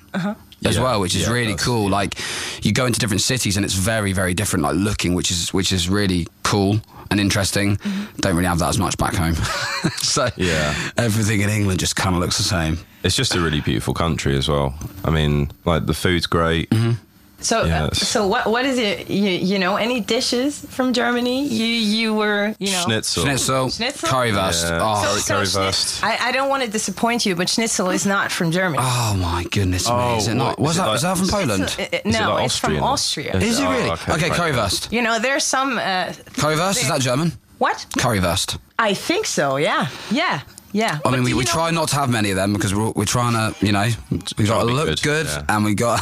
As 0.64 0.76
Yeah. 0.76 0.82
well, 0.82 1.00
which 1.00 1.14
is 1.14 1.22
Yeah, 1.22 1.30
really 1.32 1.52
that's- 1.52 1.64
cool. 1.64 1.88
Like 1.88 2.14
you 2.62 2.72
go 2.72 2.86
into 2.86 2.98
different 2.98 3.22
cities 3.22 3.56
and 3.56 3.64
it's 3.64 3.74
very, 3.74 4.12
very 4.12 4.34
different. 4.34 4.62
Like 4.64 4.74
looking, 4.76 5.14
which 5.14 5.30
is 5.30 5.52
which 5.54 5.72
is 5.72 5.88
really 5.88 6.26
cool 6.42 6.80
and 7.10 7.20
interesting. 7.20 7.76
Mm-hmm. 7.76 8.04
Don't 8.20 8.34
really 8.36 8.48
have 8.48 8.58
that 8.58 8.68
as 8.68 8.78
much 8.78 8.96
back 8.98 9.14
home. 9.14 9.34
so 9.96 10.28
Yeah. 10.36 10.74
everything 10.96 11.40
in 11.42 11.48
England 11.50 11.78
just 11.80 11.94
kind 11.96 12.14
of 12.16 12.20
looks 12.20 12.36
the 12.38 12.44
same. 12.44 12.78
It's 13.04 13.14
just 13.16 13.34
a 13.36 13.40
really 13.40 13.60
beautiful 13.60 13.94
country 13.94 14.36
as 14.36 14.48
well. 14.48 14.74
I 15.04 15.10
mean, 15.10 15.50
like 15.64 15.86
the 15.86 15.94
food's 15.94 16.26
great. 16.26 16.68
Mm-hmm. 16.70 16.92
So, 17.40 17.61
uh, 17.61 17.66
Yes. 17.66 18.09
so 18.09 18.26
what? 18.26 18.50
What 18.50 18.64
is 18.64 18.78
it? 18.78 19.09
You, 19.09 19.30
you 19.30 19.59
know, 19.61 19.76
any 19.76 20.00
dishes 20.00 20.59
from 20.71 20.92
Germany? 20.92 21.47
You 21.47 21.66
you 21.66 22.12
were 22.14 22.54
you 22.59 22.73
know 22.73 22.83
Schnitzel. 22.85 23.23
Schnitzel, 23.23 23.71
Schnitzel? 23.71 24.09
currywurst. 24.09 24.68
Yeah. 24.68 24.80
Oh, 24.83 25.00
Curry- 25.04 25.21
So 25.21 25.35
schni- 25.35 25.54
currywurst. 25.57 26.02
I, 26.02 26.28
I 26.28 26.33
don't 26.33 26.49
want 26.49 26.64
to 26.64 26.68
disappoint 26.68 27.25
you, 27.26 27.37
but 27.37 27.49
schnitzel 27.49 27.90
is 27.90 28.04
not 28.04 28.33
from 28.33 28.50
Germany. 28.50 28.83
oh 28.83 29.14
my 29.21 29.45
goodness 29.52 29.87
me! 29.88 29.95
Oh, 29.95 30.16
Is 30.18 30.26
it 30.26 30.35
not? 30.35 30.59
Was 30.59 30.73
is 30.73 30.76
it 30.76 30.80
that? 30.80 30.87
like- 30.88 30.97
is 30.97 31.02
that 31.02 31.16
from 31.18 31.28
Poland? 31.28 31.62
Uh, 31.62 31.66
uh, 31.66 31.85
Is 32.09 32.14
it 32.14 32.21
no, 32.21 32.35
like 32.35 32.45
it's 32.47 32.59
from 32.59 32.83
Austria. 32.83 33.37
Is 33.37 33.42
Is 33.45 33.59
it 33.61 33.66
Oh, 33.66 33.71
really? 33.73 33.90
okay, 33.90 34.12
Okay, 34.14 34.30
right. 34.30 34.38
currywurst. 34.40 34.90
You 34.90 35.02
know, 35.02 35.18
there's 35.21 35.45
some. 35.45 35.78
Uh, 35.78 36.12
Currywurst 36.42 36.83
is 36.83 36.88
that 36.88 37.00
German? 37.00 37.33
what? 37.59 37.87
Currywurst. 37.99 38.59
I 38.80 38.95
think 38.95 39.26
so. 39.26 39.57
Yeah, 39.59 39.87
yeah, 40.11 40.40
yeah. 40.72 40.98
I 41.04 41.10
mean, 41.10 41.22
we, 41.22 41.34
we 41.34 41.44
know- 41.44 41.50
try 41.50 41.70
not 41.70 41.88
to 41.88 41.96
have 41.96 42.10
many 42.10 42.30
of 42.30 42.37
them 42.37 42.52
because 42.52 42.75
we're, 42.75 42.90
we're 42.90 43.04
trying 43.04 43.32
to, 43.32 43.64
you 43.64 43.72
know, 43.72 43.88
we 44.37 44.44
got 44.44 44.60
to 44.60 44.64
look 44.64 44.88
good, 44.88 45.02
good, 45.02 45.26
yeah. 45.26 45.44
and 45.48 45.64
we 45.64 45.75
got 45.75 46.00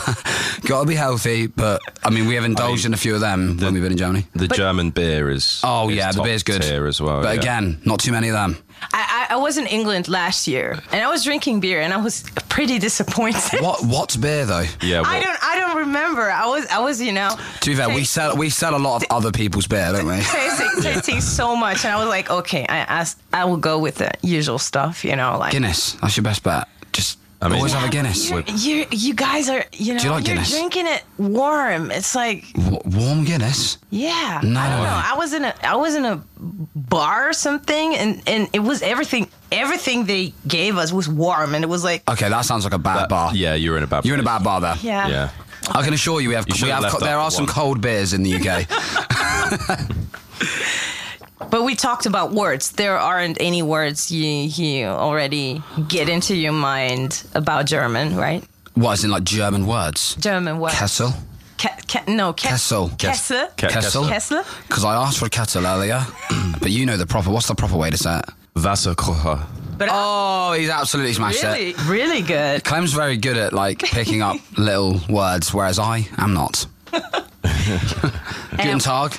got 0.63 0.83
to 0.83 0.87
be 0.87 0.95
healthy. 0.95 1.47
But 1.47 1.81
I 2.05 2.11
mean, 2.11 2.27
we 2.27 2.35
have 2.35 2.45
indulged 2.45 2.85
mean, 2.85 2.91
in 2.91 2.95
a 2.95 2.99
few 2.99 3.15
of 3.15 3.21
them 3.21 3.59
when 3.59 3.75
we've 3.75 3.83
been 3.83 3.93
in 3.93 3.99
Germany. 3.99 4.27
The 4.35 4.49
German 4.49 4.91
beer 4.91 5.31
is. 5.31 5.61
Oh 5.65 5.89
is 5.89 5.97
yeah, 5.97 6.11
the 6.11 6.19
top 6.19 6.25
beer's 6.27 6.43
good 6.43 6.63
tier 6.63 6.87
as 6.87 7.01
well. 7.01 7.23
But 7.23 7.35
yeah. 7.35 7.41
again, 7.41 7.81
not 7.85 8.01
too 8.01 8.13
many 8.13 8.29
of 8.29 8.35
them. 8.35 8.63
I, 8.93 9.16
I, 9.29 9.35
I 9.35 9.37
was 9.37 9.59
in 9.59 9.67
England 9.67 10.09
last 10.09 10.47
year, 10.47 10.79
and 10.93 11.03
I 11.03 11.09
was 11.11 11.25
drinking 11.25 11.61
beer, 11.61 11.81
and 11.81 11.93
I 11.93 11.99
was 11.99 12.23
pretty 12.49 12.79
disappointed. 12.79 13.61
What 13.61 13.85
what's 13.85 14.17
beer 14.17 14.47
though? 14.47 14.65
yeah, 14.83 15.03
I 15.05 15.15
well, 15.15 15.23
don't. 15.23 15.39
I 15.43 15.59
don't 15.59 15.77
remember. 15.79 16.31
I 16.31 16.47
was. 16.47 16.67
I 16.67 16.79
was. 16.81 17.01
You 17.01 17.13
know. 17.13 17.31
To 17.61 17.71
be 17.71 17.77
fair, 17.77 17.89
we 17.89 18.05
sell 18.05 18.37
we 18.37 18.51
sell 18.51 18.77
a 18.77 18.79
lot 18.79 19.03
of 19.03 19.09
other 19.11 19.33
people's 19.33 19.67
beer, 19.67 19.93
don't 19.93 20.07
we? 20.07 20.17
tasting, 20.23 20.83
tasting 20.83 21.21
so 21.21 21.57
much, 21.57 21.85
and 21.85 21.93
I 21.93 21.99
was 21.99 22.09
like, 22.09 22.31
okay, 22.31 22.67
I 22.69 22.79
asked, 22.79 23.21
I 23.33 23.45
will 23.45 23.57
go 23.57 23.79
with 23.79 23.97
the 23.97 24.11
usual 24.23 24.59
stuff, 24.59 25.05
you 25.05 25.17
know, 25.17 25.39
like. 25.39 25.53
Guinness, 25.53 25.93
that's 25.95 26.17
your 26.17 26.25
best 26.25 26.43
bet. 26.43 26.69
Just 26.93 27.19
I 27.43 27.49
mean- 27.49 27.57
always 27.59 27.73
have 27.75 27.89
a 27.89 27.91
Guinness. 27.93 28.31
You're, 28.31 28.43
you're, 28.57 28.87
you 28.91 29.15
guys 29.15 29.49
are, 29.51 29.65
you 29.73 29.93
know, 29.95 30.01
Do 30.01 30.07
you 30.07 30.11
like 30.13 30.27
you're 30.27 30.35
Guinness? 30.37 30.51
drinking 30.51 30.87
it 30.87 31.03
warm. 31.19 31.91
It's 31.91 32.15
like, 32.15 32.45
W- 32.55 32.81
warm 32.87 33.25
Guinness. 33.25 33.77
yeah, 33.91 34.41
No 34.43 34.59
I 34.61 34.69
don't 34.71 34.83
know. 34.83 35.03
I 35.05 35.15
was 35.19 35.33
in 35.35 35.45
a, 35.45 35.55
I 35.63 35.77
was 35.77 35.95
in 35.95 36.05
a 36.07 36.23
bar 36.75 37.29
or 37.29 37.33
something, 37.35 37.95
and 37.95 38.23
and 38.27 38.49
it 38.55 38.61
was 38.61 38.81
everything, 38.83 39.29
everything 39.53 40.07
they 40.07 40.33
gave 40.47 40.77
us 40.79 40.93
was 40.93 41.09
warm, 41.09 41.55
and 41.55 41.63
it 41.63 41.69
was 41.69 41.85
like, 41.85 42.09
Okay, 42.11 42.29
that 42.29 42.45
sounds 42.47 42.65
like 42.65 42.73
a 42.75 42.79
bad 42.79 43.01
that- 43.01 43.09
bar. 43.11 43.35
Yeah, 43.35 43.55
you're 43.55 43.77
in 43.77 43.83
a 43.83 43.87
bad. 43.87 44.05
You're 44.07 44.15
in 44.15 44.21
a 44.21 44.25
bad 44.25 44.43
bar 44.43 44.61
there. 44.61 44.77
yeah, 44.81 45.07
Yeah. 45.09 45.31
I 45.75 45.83
can 45.83 45.93
assure 45.95 46.21
you, 46.21 46.29
we 46.31 46.35
have 46.37 46.47
You 46.49 46.53
we 46.53 46.59
should've 46.59 46.75
have 46.75 46.83
left 46.85 46.99
co- 46.99 47.05
there 47.05 47.19
are 47.19 47.31
some 47.31 47.45
one. 47.47 47.53
cold 47.55 47.81
beers 47.81 48.13
in 48.15 48.23
the 48.23 48.35
UK. 48.37 48.67
But 51.51 51.65
we 51.65 51.75
talked 51.75 52.07
about 52.07 52.33
words. 52.33 52.73
There 52.73 52.97
aren't 52.99 53.37
any 53.41 53.63
words 53.63 54.11
you 54.11 54.27
you 54.27 54.87
already 54.87 55.63
get 55.89 56.09
into 56.09 56.35
your 56.35 56.53
mind 56.53 57.25
about 57.35 57.67
German, 57.67 58.17
right? 58.17 58.43
what 58.75 58.99
is 58.99 59.05
in 59.05 59.11
like 59.11 59.25
German 59.25 59.67
words? 59.67 60.17
German 60.17 60.59
words. 60.59 60.75
Kessel. 60.75 61.11
Ke- 61.59 61.81
ke- 61.89 62.07
no, 62.09 62.33
ke- 62.35 62.41
Kessel. 62.49 62.91
Kessel. 62.99 63.49
Kessel. 63.57 64.07
Kessel. 64.07 64.43
Because 64.69 64.85
I 64.85 64.95
asked 64.95 65.19
for 65.19 65.27
a 65.27 65.31
kettle 65.31 65.67
earlier, 65.67 66.05
but 66.61 66.71
you 66.71 66.85
know 66.87 66.97
the 66.99 67.07
proper. 67.07 67.31
What's 67.31 67.49
the 67.49 67.55
proper 67.55 67.77
way 67.77 67.91
to 67.91 67.97
say 67.97 68.19
it? 68.19 68.25
Wasserkocher. 68.55 69.47
But 69.79 69.89
Oh, 69.93 70.53
he's 70.53 70.71
absolutely 70.71 71.13
smashed 71.15 71.43
really, 71.43 71.71
it. 71.71 71.87
really 71.87 72.23
good. 72.23 72.65
Clem's 72.65 72.93
very 72.95 73.17
good 73.19 73.37
at 73.37 73.53
like 73.53 73.79
picking 73.81 74.23
up 74.23 74.37
little 74.59 75.01
words, 75.09 75.53
whereas 75.55 75.79
I 75.79 76.09
am 76.19 76.33
not. 76.35 76.67
Guten 78.57 78.79
Tag, 78.79 79.13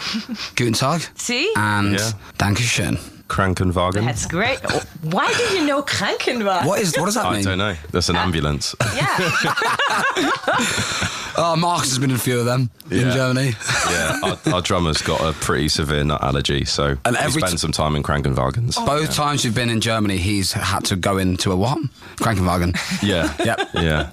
Guten 0.55 0.73
Tag, 0.73 1.01
See? 1.15 1.51
and 1.55 1.93
Yeah. 1.93 2.11
Dankeschön. 2.37 2.97
Krankenwagen. 3.27 4.05
That's 4.05 4.25
great. 4.25 4.57
Oh, 4.69 4.81
why 5.11 5.27
do 5.33 5.43
you 5.55 5.65
know 5.65 5.81
Krankenwagen? 5.83 6.65
What 6.65 6.79
is 6.79 6.95
what 6.97 7.05
does 7.05 7.15
that 7.15 7.25
I 7.25 7.31
mean? 7.37 7.39
I 7.41 7.43
don't 7.43 7.57
know. 7.57 7.75
That's 7.91 8.07
an 8.09 8.15
uh, 8.15 8.19
ambulance. 8.21 8.73
Yeah. 8.95 9.17
Oh, 11.39 11.55
Marcus 11.55 11.89
has 11.89 11.99
been 11.99 12.09
in 12.09 12.15
a 12.15 12.19
few 12.19 12.39
of 12.39 12.45
them 12.45 12.71
in 12.89 13.11
Germany. 13.11 13.51
yeah, 13.91 14.19
our, 14.23 14.53
our 14.55 14.61
drummer's 14.61 15.03
got 15.03 15.21
a 15.21 15.33
pretty 15.33 15.67
severe 15.69 16.03
nut 16.03 16.23
allergy, 16.23 16.65
so 16.65 16.97
And 17.05 17.13
we 17.15 17.17
every 17.19 17.41
spend 17.41 17.51
t- 17.51 17.57
some 17.59 17.71
time 17.71 17.95
in 17.95 18.01
Krankenwagens. 18.01 18.73
Oh, 18.75 18.85
Both 18.87 19.13
times 19.13 19.43
we've 19.45 19.53
been 19.53 19.69
in 19.69 19.79
Germany, 19.79 20.17
he's 20.17 20.53
had 20.53 20.83
to 20.85 20.95
go 20.95 21.17
into 21.19 21.51
a 21.51 21.55
what? 21.55 21.77
Krankenwagen. 22.15 22.75
Yeah. 23.03 23.31
Yep. 23.45 23.69
Yeah. 23.75 24.09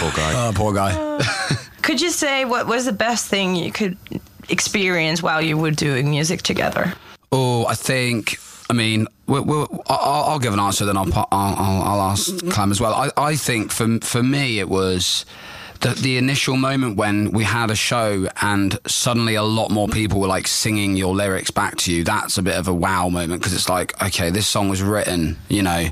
Poor 0.00 0.12
guy. 0.12 0.32
Oh, 0.34 0.52
poor 0.54 0.72
guy. 0.72 0.92
Oh. 0.96 1.65
Could 1.86 2.00
you 2.00 2.10
say 2.10 2.44
what 2.44 2.66
was 2.66 2.84
the 2.84 2.92
best 2.92 3.28
thing 3.28 3.54
you 3.54 3.70
could 3.70 3.96
experience 4.48 5.22
while 5.22 5.40
you 5.40 5.56
were 5.56 5.70
doing 5.70 6.10
music 6.10 6.42
together? 6.42 6.92
Oh, 7.30 7.64
I 7.66 7.74
think. 7.74 8.38
I 8.68 8.72
mean, 8.72 9.06
we'll, 9.28 9.44
we'll, 9.44 9.84
I'll, 9.86 10.24
I'll 10.30 10.38
give 10.40 10.52
an 10.52 10.58
answer, 10.58 10.84
then 10.84 10.96
I'll 10.96 11.12
I'll, 11.14 11.28
I'll, 11.30 11.82
I'll 11.82 12.00
ask 12.10 12.32
mm-hmm. 12.32 12.50
Clem 12.50 12.72
as 12.72 12.80
well. 12.80 12.92
I, 12.92 13.10
I 13.16 13.36
think 13.36 13.70
for 13.70 14.00
for 14.00 14.20
me, 14.20 14.58
it 14.58 14.68
was 14.68 15.24
the 15.80 15.90
the 15.90 16.16
initial 16.16 16.56
moment 16.56 16.96
when 16.96 17.30
we 17.30 17.44
had 17.44 17.70
a 17.70 17.76
show 17.76 18.26
and 18.42 18.80
suddenly 18.88 19.36
a 19.36 19.44
lot 19.44 19.70
more 19.70 19.86
people 19.86 20.18
were 20.18 20.26
like 20.26 20.48
singing 20.48 20.96
your 20.96 21.14
lyrics 21.14 21.52
back 21.52 21.76
to 21.76 21.92
you. 21.92 22.02
That's 22.02 22.36
a 22.36 22.42
bit 22.42 22.56
of 22.56 22.66
a 22.66 22.74
wow 22.74 23.08
moment 23.08 23.40
because 23.40 23.54
it's 23.54 23.68
like, 23.68 24.02
okay, 24.02 24.30
this 24.30 24.48
song 24.48 24.68
was 24.68 24.82
written, 24.82 25.38
you 25.48 25.62
know, 25.62 25.86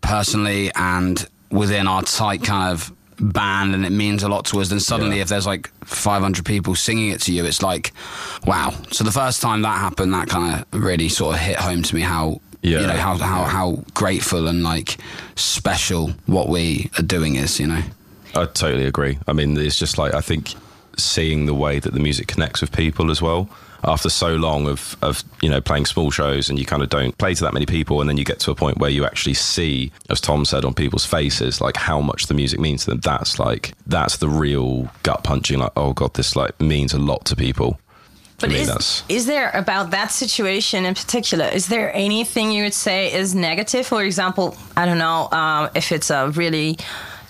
personally 0.00 0.72
and 0.74 1.24
within 1.52 1.86
our 1.86 2.02
tight 2.02 2.42
kind 2.42 2.72
of 2.72 2.92
band 3.20 3.74
and 3.74 3.84
it 3.86 3.92
means 3.92 4.22
a 4.22 4.28
lot 4.28 4.44
to 4.46 4.60
us 4.60 4.68
then 4.68 4.80
suddenly 4.80 5.16
Yeah. 5.16 5.22
if 5.22 5.28
there's 5.28 5.46
like 5.46 5.70
500 5.84 6.44
people 6.44 6.74
singing 6.74 7.10
it 7.10 7.20
to 7.22 7.32
you 7.32 7.44
it's 7.44 7.62
like 7.62 7.92
wow 8.46 8.72
so 8.90 9.04
the 9.04 9.12
first 9.12 9.40
time 9.42 9.62
that 9.62 9.78
happened 9.78 10.12
that 10.14 10.28
kind 10.28 10.64
of 10.72 10.82
really 10.82 11.08
sort 11.08 11.34
of 11.36 11.40
hit 11.40 11.56
home 11.56 11.82
to 11.82 11.94
me 11.94 12.00
how 12.02 12.40
Yeah. 12.62 12.80
you 12.80 12.86
know 12.86 12.96
how, 12.96 13.16
how 13.18 13.44
how 13.44 13.84
grateful 13.94 14.48
and 14.48 14.62
like 14.62 14.96
special 15.36 16.12
what 16.26 16.48
we 16.48 16.90
are 16.98 17.02
doing 17.02 17.36
is 17.36 17.58
you 17.60 17.66
know 17.66 17.82
I 18.36 18.46
totally 18.46 18.86
agree. 18.86 19.16
I 19.28 19.32
mean, 19.32 19.56
it's 19.56 19.78
just 19.78 19.96
like 19.96 20.12
I 20.12 20.20
think 20.20 20.54
seeing 20.98 21.46
the 21.46 21.54
way 21.54 21.78
that 21.78 21.92
the 21.94 22.00
music 22.00 22.26
connects 22.26 22.60
with 22.62 22.72
people 22.72 23.12
as 23.12 23.22
well. 23.22 23.48
After 23.86 24.08
so 24.08 24.36
long 24.36 24.66
of, 24.66 24.96
of 25.02 25.22
you 25.42 25.48
know 25.48 25.60
playing 25.60 25.86
small 25.86 26.10
shows 26.10 26.48
and 26.48 26.58
you 26.58 26.64
kind 26.64 26.82
of 26.82 26.88
don't 26.88 27.16
play 27.18 27.34
to 27.34 27.44
that 27.44 27.54
many 27.54 27.66
people, 27.66 28.00
and 28.00 28.08
then 28.08 28.16
you 28.16 28.24
get 28.24 28.40
to 28.40 28.50
a 28.50 28.54
point 28.54 28.78
where 28.78 28.90
you 28.90 29.04
actually 29.04 29.34
see, 29.34 29.92
as 30.10 30.20
Tom 30.20 30.44
said, 30.44 30.64
on 30.64 30.74
people's 30.74 31.04
faces, 31.04 31.60
like 31.60 31.76
how 31.76 32.00
much 32.00 32.26
the 32.26 32.34
music 32.34 32.60
means 32.60 32.84
to 32.84 32.90
them. 32.90 33.00
That's 33.00 33.38
like 33.38 33.74
that's 33.86 34.18
the 34.18 34.28
real 34.28 34.90
gut 35.02 35.24
punching. 35.24 35.58
Like, 35.58 35.72
oh 35.76 35.92
god, 35.92 36.14
this 36.14 36.36
like 36.36 36.58
means 36.60 36.92
a 36.94 36.98
lot 36.98 37.24
to 37.26 37.36
people. 37.36 37.78
But 38.40 38.50
me, 38.50 38.60
is, 38.60 38.66
that's 38.66 39.04
is 39.08 39.26
there 39.26 39.50
about 39.54 39.90
that 39.90 40.10
situation 40.10 40.84
in 40.84 40.94
particular? 40.94 41.46
Is 41.46 41.68
there 41.68 41.94
anything 41.94 42.50
you 42.50 42.64
would 42.64 42.74
say 42.74 43.12
is 43.12 43.34
negative? 43.34 43.86
For 43.86 44.02
example, 44.02 44.56
I 44.76 44.86
don't 44.86 44.98
know 44.98 45.28
um, 45.30 45.70
if 45.74 45.92
it's 45.92 46.10
a 46.10 46.30
really, 46.30 46.76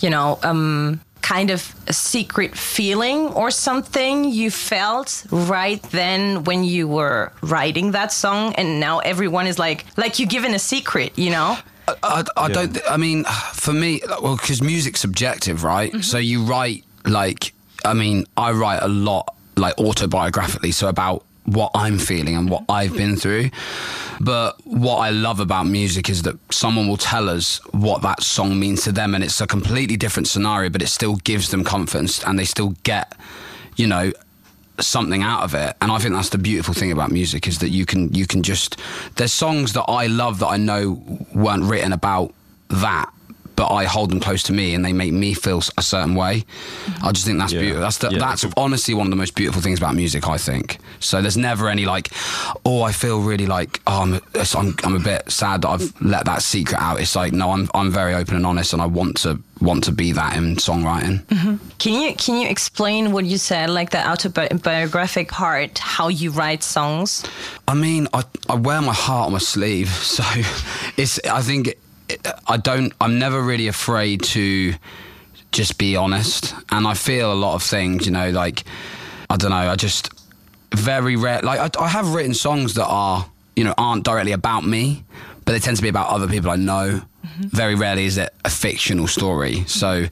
you 0.00 0.10
know, 0.10 0.38
um, 0.42 1.00
kind 1.24 1.50
of 1.50 1.74
a 1.86 1.92
secret 1.92 2.54
feeling 2.54 3.28
or 3.28 3.50
something 3.50 4.24
you 4.24 4.50
felt 4.50 5.24
right 5.30 5.82
then 5.84 6.44
when 6.44 6.62
you 6.64 6.86
were 6.86 7.32
writing 7.42 7.92
that 7.92 8.12
song, 8.12 8.54
and 8.56 8.78
now 8.78 8.98
everyone 8.98 9.46
is 9.46 9.58
like, 9.58 9.86
like 9.96 10.18
you're 10.18 10.28
given 10.28 10.52
a 10.52 10.58
secret, 10.58 11.18
you 11.18 11.30
know? 11.30 11.56
I, 12.02 12.24
I 12.36 12.48
don't. 12.48 12.72
th- 12.74 12.84
I 12.88 12.98
mean, 12.98 13.24
for 13.52 13.72
me, 13.72 14.00
well, 14.22 14.36
because 14.36 14.62
music's 14.62 15.00
subjective, 15.00 15.64
right? 15.64 15.90
Mm-hmm. 15.90 16.02
So 16.02 16.18
you 16.18 16.42
write 16.44 16.84
like. 17.04 17.52
I 17.84 17.92
mean, 17.92 18.24
I 18.36 18.52
write 18.52 18.82
a 18.82 18.88
lot 18.88 19.34
like 19.56 19.76
autobiographically, 19.76 20.72
so 20.72 20.88
about 20.88 21.24
what 21.44 21.70
I'm 21.74 21.98
feeling 21.98 22.36
and 22.36 22.48
what 22.48 22.64
I've 22.68 22.94
been 22.96 23.16
through. 23.16 23.50
But 24.20 24.54
what 24.64 24.98
I 24.98 25.10
love 25.10 25.40
about 25.40 25.66
music 25.66 26.08
is 26.08 26.22
that 26.22 26.36
someone 26.52 26.88
will 26.88 26.96
tell 26.96 27.28
us 27.28 27.58
what 27.72 28.02
that 28.02 28.22
song 28.22 28.58
means 28.58 28.84
to 28.84 28.92
them, 28.92 29.14
and 29.14 29.22
it's 29.22 29.40
a 29.40 29.46
completely 29.46 29.96
different 29.96 30.28
scenario, 30.28 30.70
but 30.70 30.82
it 30.82 30.88
still 30.88 31.16
gives 31.16 31.50
them 31.50 31.64
confidence 31.64 32.24
and 32.24 32.38
they 32.38 32.44
still 32.44 32.74
get, 32.82 33.12
you 33.76 33.86
know, 33.86 34.12
something 34.80 35.22
out 35.22 35.44
of 35.44 35.54
it 35.54 35.76
and 35.80 35.92
i 35.92 35.98
think 35.98 36.12
that's 36.14 36.30
the 36.30 36.38
beautiful 36.38 36.74
thing 36.74 36.90
about 36.90 37.08
music 37.12 37.46
is 37.46 37.60
that 37.60 37.68
you 37.68 37.86
can 37.86 38.12
you 38.12 38.26
can 38.26 38.42
just 38.42 38.76
there's 39.14 39.32
songs 39.32 39.72
that 39.72 39.84
i 39.84 40.08
love 40.08 40.40
that 40.40 40.48
i 40.48 40.56
know 40.56 41.00
weren't 41.32 41.62
written 41.62 41.92
about 41.92 42.34
that 42.68 43.08
but 43.56 43.70
I 43.72 43.84
hold 43.84 44.10
them 44.10 44.20
close 44.20 44.42
to 44.44 44.52
me 44.52 44.74
and 44.74 44.84
they 44.84 44.92
make 44.92 45.12
me 45.12 45.32
feel 45.34 45.62
a 45.78 45.82
certain 45.82 46.14
way. 46.14 46.44
I 47.02 47.12
just 47.12 47.24
think 47.26 47.38
that's 47.38 47.52
Yeah. 47.52 47.60
beautiful. 47.60 47.82
That's 47.82 47.98
the, 47.98 48.10
Yeah. 48.10 48.18
that's 48.18 48.44
honestly 48.56 48.94
one 48.94 49.06
of 49.06 49.10
the 49.10 49.16
most 49.16 49.34
beautiful 49.34 49.62
things 49.62 49.78
about 49.78 49.94
music. 49.94 50.28
I 50.28 50.38
think 50.38 50.78
so. 51.00 51.22
There's 51.22 51.36
never 51.36 51.68
any 51.68 51.84
like, 51.86 52.10
oh, 52.64 52.82
I 52.82 52.92
feel 52.92 53.20
really 53.20 53.46
like, 53.46 53.80
oh, 53.86 54.02
I'm, 54.02 54.20
I'm, 54.56 54.74
I'm 54.84 54.96
a 54.96 55.00
bit 55.00 55.30
sad 55.30 55.62
that 55.62 55.68
I've 55.68 55.92
let 56.00 56.24
that 56.26 56.42
secret 56.42 56.80
out. 56.80 57.00
It's 57.00 57.14
like, 57.16 57.32
no, 57.32 57.50
I'm, 57.52 57.68
I'm 57.74 57.90
very 57.90 58.14
open 58.14 58.36
and 58.36 58.46
honest, 58.46 58.72
and 58.72 58.82
I 58.82 58.86
want 58.86 59.16
to 59.18 59.38
want 59.60 59.84
to 59.84 59.92
be 59.92 60.12
that 60.12 60.36
in 60.36 60.56
songwriting. 60.56 61.22
Mm-hmm. 61.26 61.56
Can 61.78 62.02
you 62.02 62.14
can 62.16 62.40
you 62.40 62.48
explain 62.48 63.12
what 63.12 63.24
you 63.24 63.38
said, 63.38 63.70
like 63.70 63.90
the 63.90 64.04
autobiographic 64.06 65.28
part, 65.30 65.78
how 65.78 66.08
you 66.08 66.30
write 66.30 66.62
songs? 66.62 67.22
I 67.68 67.74
mean, 67.74 68.08
I, 68.12 68.24
I 68.48 68.56
wear 68.56 68.80
my 68.82 68.92
heart 68.92 69.26
on 69.26 69.32
my 69.32 69.38
sleeve, 69.38 69.88
so 70.16 70.24
it's. 70.96 71.20
I 71.24 71.40
think 71.42 71.68
it, 71.68 71.78
I 72.46 72.56
don't. 72.56 72.92
I'm 73.00 73.18
never 73.18 73.42
really 73.42 73.68
afraid 73.68 74.22
to 74.24 74.74
just 75.52 75.78
be 75.78 75.96
honest, 75.96 76.54
and 76.70 76.86
I 76.86 76.94
feel 76.94 77.32
a 77.32 77.34
lot 77.34 77.54
of 77.54 77.62
things. 77.62 78.06
You 78.06 78.12
know, 78.12 78.30
like 78.30 78.64
I 79.30 79.36
don't 79.36 79.50
know. 79.50 79.56
I 79.56 79.76
just 79.76 80.10
very 80.74 81.16
rare. 81.16 81.40
Like 81.42 81.76
I, 81.76 81.84
I 81.84 81.88
have 81.88 82.14
written 82.14 82.34
songs 82.34 82.74
that 82.74 82.86
are 82.86 83.26
you 83.56 83.64
know 83.64 83.74
aren't 83.78 84.04
directly 84.04 84.32
about 84.32 84.64
me, 84.64 85.04
but 85.44 85.52
they 85.52 85.58
tend 85.58 85.76
to 85.76 85.82
be 85.82 85.88
about 85.88 86.08
other 86.08 86.28
people 86.28 86.50
I 86.50 86.56
know. 86.56 87.02
Mm-hmm. 87.24 87.56
Very 87.56 87.74
rarely 87.74 88.04
is 88.04 88.18
it 88.18 88.34
a 88.44 88.50
fictional 88.50 89.06
story, 89.06 89.64
so 89.66 90.04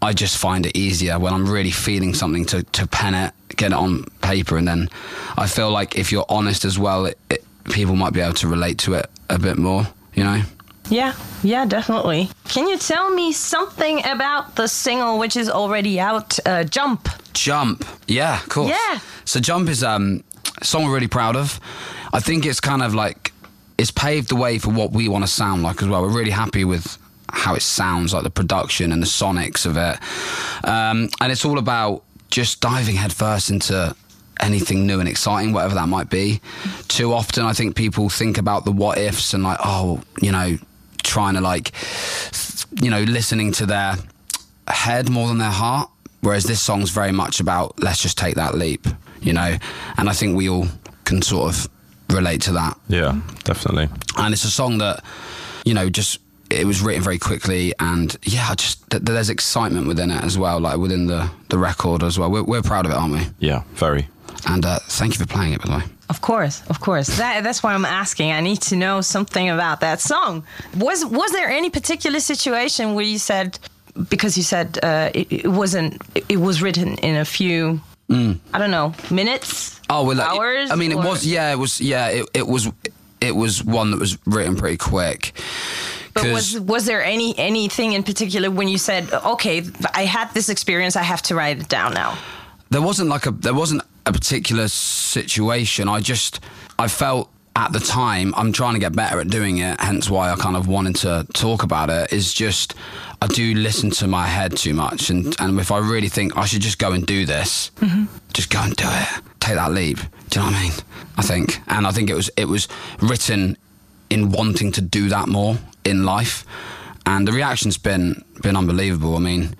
I 0.00 0.12
just 0.12 0.38
find 0.38 0.64
it 0.64 0.76
easier 0.76 1.18
when 1.18 1.32
I'm 1.32 1.50
really 1.50 1.72
feeling 1.72 2.14
something 2.14 2.44
to, 2.46 2.62
to 2.62 2.86
pen 2.86 3.14
it, 3.14 3.34
get 3.56 3.72
it 3.72 3.76
on 3.76 4.04
paper, 4.20 4.56
and 4.56 4.68
then 4.68 4.88
I 5.36 5.48
feel 5.48 5.70
like 5.70 5.96
if 5.96 6.12
you're 6.12 6.24
honest 6.28 6.64
as 6.64 6.78
well, 6.78 7.06
it, 7.06 7.18
it, 7.30 7.44
people 7.64 7.96
might 7.96 8.12
be 8.12 8.20
able 8.20 8.34
to 8.34 8.48
relate 8.48 8.78
to 8.78 8.94
it 8.94 9.10
a 9.28 9.38
bit 9.38 9.58
more. 9.58 9.88
You 10.14 10.24
know. 10.24 10.42
Yeah, 10.92 11.14
yeah, 11.42 11.64
definitely. 11.64 12.28
Can 12.48 12.68
you 12.68 12.76
tell 12.76 13.10
me 13.10 13.32
something 13.32 14.04
about 14.04 14.56
the 14.56 14.68
single 14.68 15.18
which 15.18 15.38
is 15.38 15.48
already 15.48 15.98
out, 15.98 16.38
uh, 16.44 16.64
Jump? 16.64 17.08
Jump. 17.32 17.86
Yeah, 18.06 18.42
of 18.42 18.48
course. 18.50 18.68
Yeah. 18.68 18.98
So 19.24 19.40
Jump 19.40 19.70
is 19.70 19.82
um, 19.82 20.22
a 20.60 20.64
song 20.66 20.84
we're 20.84 20.92
really 20.92 21.08
proud 21.08 21.34
of. 21.34 21.58
I 22.12 22.20
think 22.20 22.44
it's 22.44 22.60
kind 22.60 22.82
of 22.82 22.94
like 22.94 23.32
it's 23.78 23.90
paved 23.90 24.28
the 24.28 24.36
way 24.36 24.58
for 24.58 24.70
what 24.70 24.92
we 24.92 25.08
want 25.08 25.24
to 25.24 25.30
sound 25.30 25.62
like 25.62 25.82
as 25.82 25.88
well. 25.88 26.02
We're 26.02 26.10
really 26.10 26.30
happy 26.30 26.64
with 26.64 26.98
how 27.30 27.54
it 27.54 27.62
sounds, 27.62 28.12
like 28.12 28.22
the 28.22 28.30
production 28.30 28.92
and 28.92 29.02
the 29.02 29.06
sonics 29.06 29.64
of 29.64 29.78
it. 29.78 29.98
Um, 30.68 31.08
and 31.22 31.32
it's 31.32 31.46
all 31.46 31.58
about 31.58 32.04
just 32.30 32.60
diving 32.60 32.96
headfirst 32.96 33.48
into 33.48 33.96
anything 34.40 34.86
new 34.86 35.00
and 35.00 35.08
exciting, 35.08 35.54
whatever 35.54 35.74
that 35.74 35.88
might 35.88 36.10
be. 36.10 36.42
Too 36.88 37.14
often, 37.14 37.46
I 37.46 37.54
think 37.54 37.76
people 37.76 38.10
think 38.10 38.36
about 38.36 38.66
the 38.66 38.72
what 38.72 38.98
ifs 38.98 39.32
and 39.32 39.42
like, 39.42 39.58
oh, 39.64 40.02
you 40.20 40.30
know, 40.30 40.58
trying 41.02 41.34
to 41.34 41.40
like, 41.40 41.72
you 42.80 42.90
know, 42.90 43.02
listening 43.02 43.52
to 43.52 43.66
their 43.66 43.96
head 44.68 45.10
more 45.10 45.28
than 45.28 45.38
their 45.38 45.50
heart. 45.50 45.88
Whereas 46.20 46.44
this 46.44 46.60
song's 46.60 46.90
very 46.90 47.10
much 47.12 47.40
about 47.40 47.80
let's 47.82 48.00
just 48.00 48.16
take 48.16 48.36
that 48.36 48.54
leap, 48.54 48.86
you 49.20 49.32
know. 49.32 49.56
And 49.96 50.08
I 50.08 50.12
think 50.12 50.36
we 50.36 50.48
all 50.48 50.68
can 51.04 51.20
sort 51.20 51.52
of 51.52 51.68
relate 52.10 52.42
to 52.42 52.52
that. 52.52 52.78
Yeah, 52.88 53.20
definitely. 53.42 53.88
And 54.16 54.32
it's 54.32 54.44
a 54.44 54.50
song 54.50 54.78
that, 54.78 55.02
you 55.64 55.74
know, 55.74 55.90
just 55.90 56.20
it 56.48 56.66
was 56.66 56.80
written 56.80 57.02
very 57.02 57.18
quickly, 57.18 57.72
and 57.80 58.16
yeah, 58.22 58.54
just 58.54 58.88
th- 58.90 59.02
there's 59.02 59.30
excitement 59.30 59.86
within 59.88 60.10
it 60.10 60.22
as 60.22 60.38
well, 60.38 60.60
like 60.60 60.76
within 60.78 61.06
the 61.06 61.30
the 61.48 61.58
record 61.58 62.02
as 62.02 62.18
well. 62.18 62.30
We're, 62.30 62.44
we're 62.44 62.62
proud 62.62 62.86
of 62.86 62.92
it, 62.92 62.96
aren't 62.96 63.14
we? 63.14 63.26
Yeah, 63.40 63.62
very. 63.74 64.08
And 64.46 64.64
uh, 64.64 64.78
thank 64.88 65.14
you 65.14 65.18
for 65.18 65.26
playing 65.26 65.54
it, 65.54 65.62
by 65.62 65.68
the 65.68 65.76
way. 65.78 65.84
Of 66.12 66.20
course, 66.20 66.62
of 66.68 66.78
course. 66.80 67.08
That, 67.16 67.42
that's 67.42 67.62
why 67.62 67.72
I'm 67.72 67.86
asking. 67.86 68.32
I 68.32 68.40
need 68.40 68.60
to 68.70 68.76
know 68.76 69.00
something 69.00 69.48
about 69.48 69.80
that 69.80 69.98
song. 70.00 70.44
Was 70.76 70.98
was 71.20 71.30
there 71.32 71.48
any 71.48 71.70
particular 71.70 72.20
situation 72.20 72.84
where 72.94 73.08
you 73.12 73.18
said 73.18 73.58
because 74.14 74.36
you 74.36 74.42
said 74.42 74.68
uh, 74.82 75.10
it, 75.14 75.26
it 75.32 75.48
wasn't 75.60 75.90
it 76.28 76.40
was 76.48 76.60
written 76.64 76.90
in 77.08 77.16
a 77.16 77.24
few 77.24 77.80
I 78.54 78.58
don't 78.60 78.70
know 78.70 78.92
minutes 79.10 79.80
Oh, 79.88 80.04
well, 80.04 80.16
like, 80.16 80.28
hours 80.28 80.70
I 80.70 80.76
mean, 80.76 80.92
it 80.92 80.96
was 80.96 81.24
yeah, 81.24 81.52
it 81.52 81.58
was 81.64 81.80
yeah, 81.80 82.08
it, 82.08 82.24
it 82.34 82.46
was 82.46 82.70
it 83.20 83.34
was 83.34 83.64
one 83.64 83.90
that 83.90 84.00
was 84.00 84.18
written 84.26 84.56
pretty 84.56 84.76
quick. 84.76 85.32
But 86.14 86.24
was 86.32 86.58
was 86.60 86.84
there 86.84 87.02
any 87.02 87.38
anything 87.38 87.92
in 87.92 88.02
particular 88.02 88.50
when 88.50 88.68
you 88.68 88.78
said, 88.78 89.12
okay, 89.12 89.62
I 89.94 90.04
had 90.04 90.32
this 90.34 90.48
experience, 90.48 90.94
I 90.96 91.02
have 91.02 91.22
to 91.22 91.34
write 91.34 91.60
it 91.60 91.68
down 91.68 91.94
now? 91.94 92.18
there 92.72 92.82
wasn't 92.82 93.08
like 93.08 93.26
a 93.26 93.30
there 93.30 93.54
wasn't 93.54 93.82
a 94.06 94.12
particular 94.12 94.68
situation. 94.68 95.88
I 95.88 96.00
just 96.00 96.40
I 96.78 96.88
felt 96.88 97.30
at 97.54 97.72
the 97.72 97.80
time 97.80 98.34
I'm 98.36 98.52
trying 98.52 98.74
to 98.74 98.80
get 98.80 98.94
better 98.94 99.20
at 99.20 99.28
doing 99.28 99.58
it. 99.58 99.80
Hence 99.80 100.08
why 100.08 100.30
I 100.30 100.36
kind 100.36 100.56
of 100.56 100.68
wanted 100.68 100.96
to 100.96 101.26
talk 101.34 101.62
about 101.62 101.90
it. 101.90 102.12
Is 102.12 102.32
just 102.32 102.74
I 103.20 103.26
do 103.26 103.54
listen 103.54 103.90
to 103.90 104.06
my 104.06 104.26
head 104.26 104.56
too 104.56 104.74
much, 104.74 105.10
and 105.10 105.34
and 105.38 105.58
if 105.60 105.70
I 105.70 105.78
really 105.78 106.08
think 106.08 106.36
I 106.36 106.44
should 106.46 106.62
just 106.62 106.78
go 106.78 106.92
and 106.92 107.06
do 107.06 107.26
this, 107.26 107.70
mm-hmm. 107.76 108.04
just 108.32 108.50
go 108.50 108.60
and 108.60 108.74
do 108.74 108.86
it. 108.88 109.22
Take 109.40 109.56
that 109.56 109.72
leap. 109.72 109.98
Do 110.30 110.40
you 110.40 110.46
know 110.46 110.52
what 110.52 110.58
I 110.58 110.62
mean? 110.62 110.72
I 111.16 111.22
think, 111.22 111.60
and 111.68 111.86
I 111.86 111.90
think 111.90 112.10
it 112.10 112.14
was 112.14 112.30
it 112.36 112.46
was 112.46 112.68
written 113.00 113.56
in 114.08 114.30
wanting 114.30 114.72
to 114.72 114.80
do 114.80 115.08
that 115.08 115.28
more 115.28 115.58
in 115.84 116.04
life, 116.04 116.44
and 117.06 117.26
the 117.26 117.32
reaction's 117.32 117.78
been 117.78 118.24
been 118.42 118.56
unbelievable. 118.56 119.16
I 119.16 119.20
mean, 119.20 119.54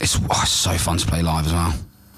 it's, 0.00 0.16
oh, 0.16 0.40
it's 0.42 0.50
so 0.50 0.72
fun 0.76 0.98
to 0.98 1.06
play 1.06 1.22
live 1.22 1.46
as 1.46 1.52
well. 1.52 1.74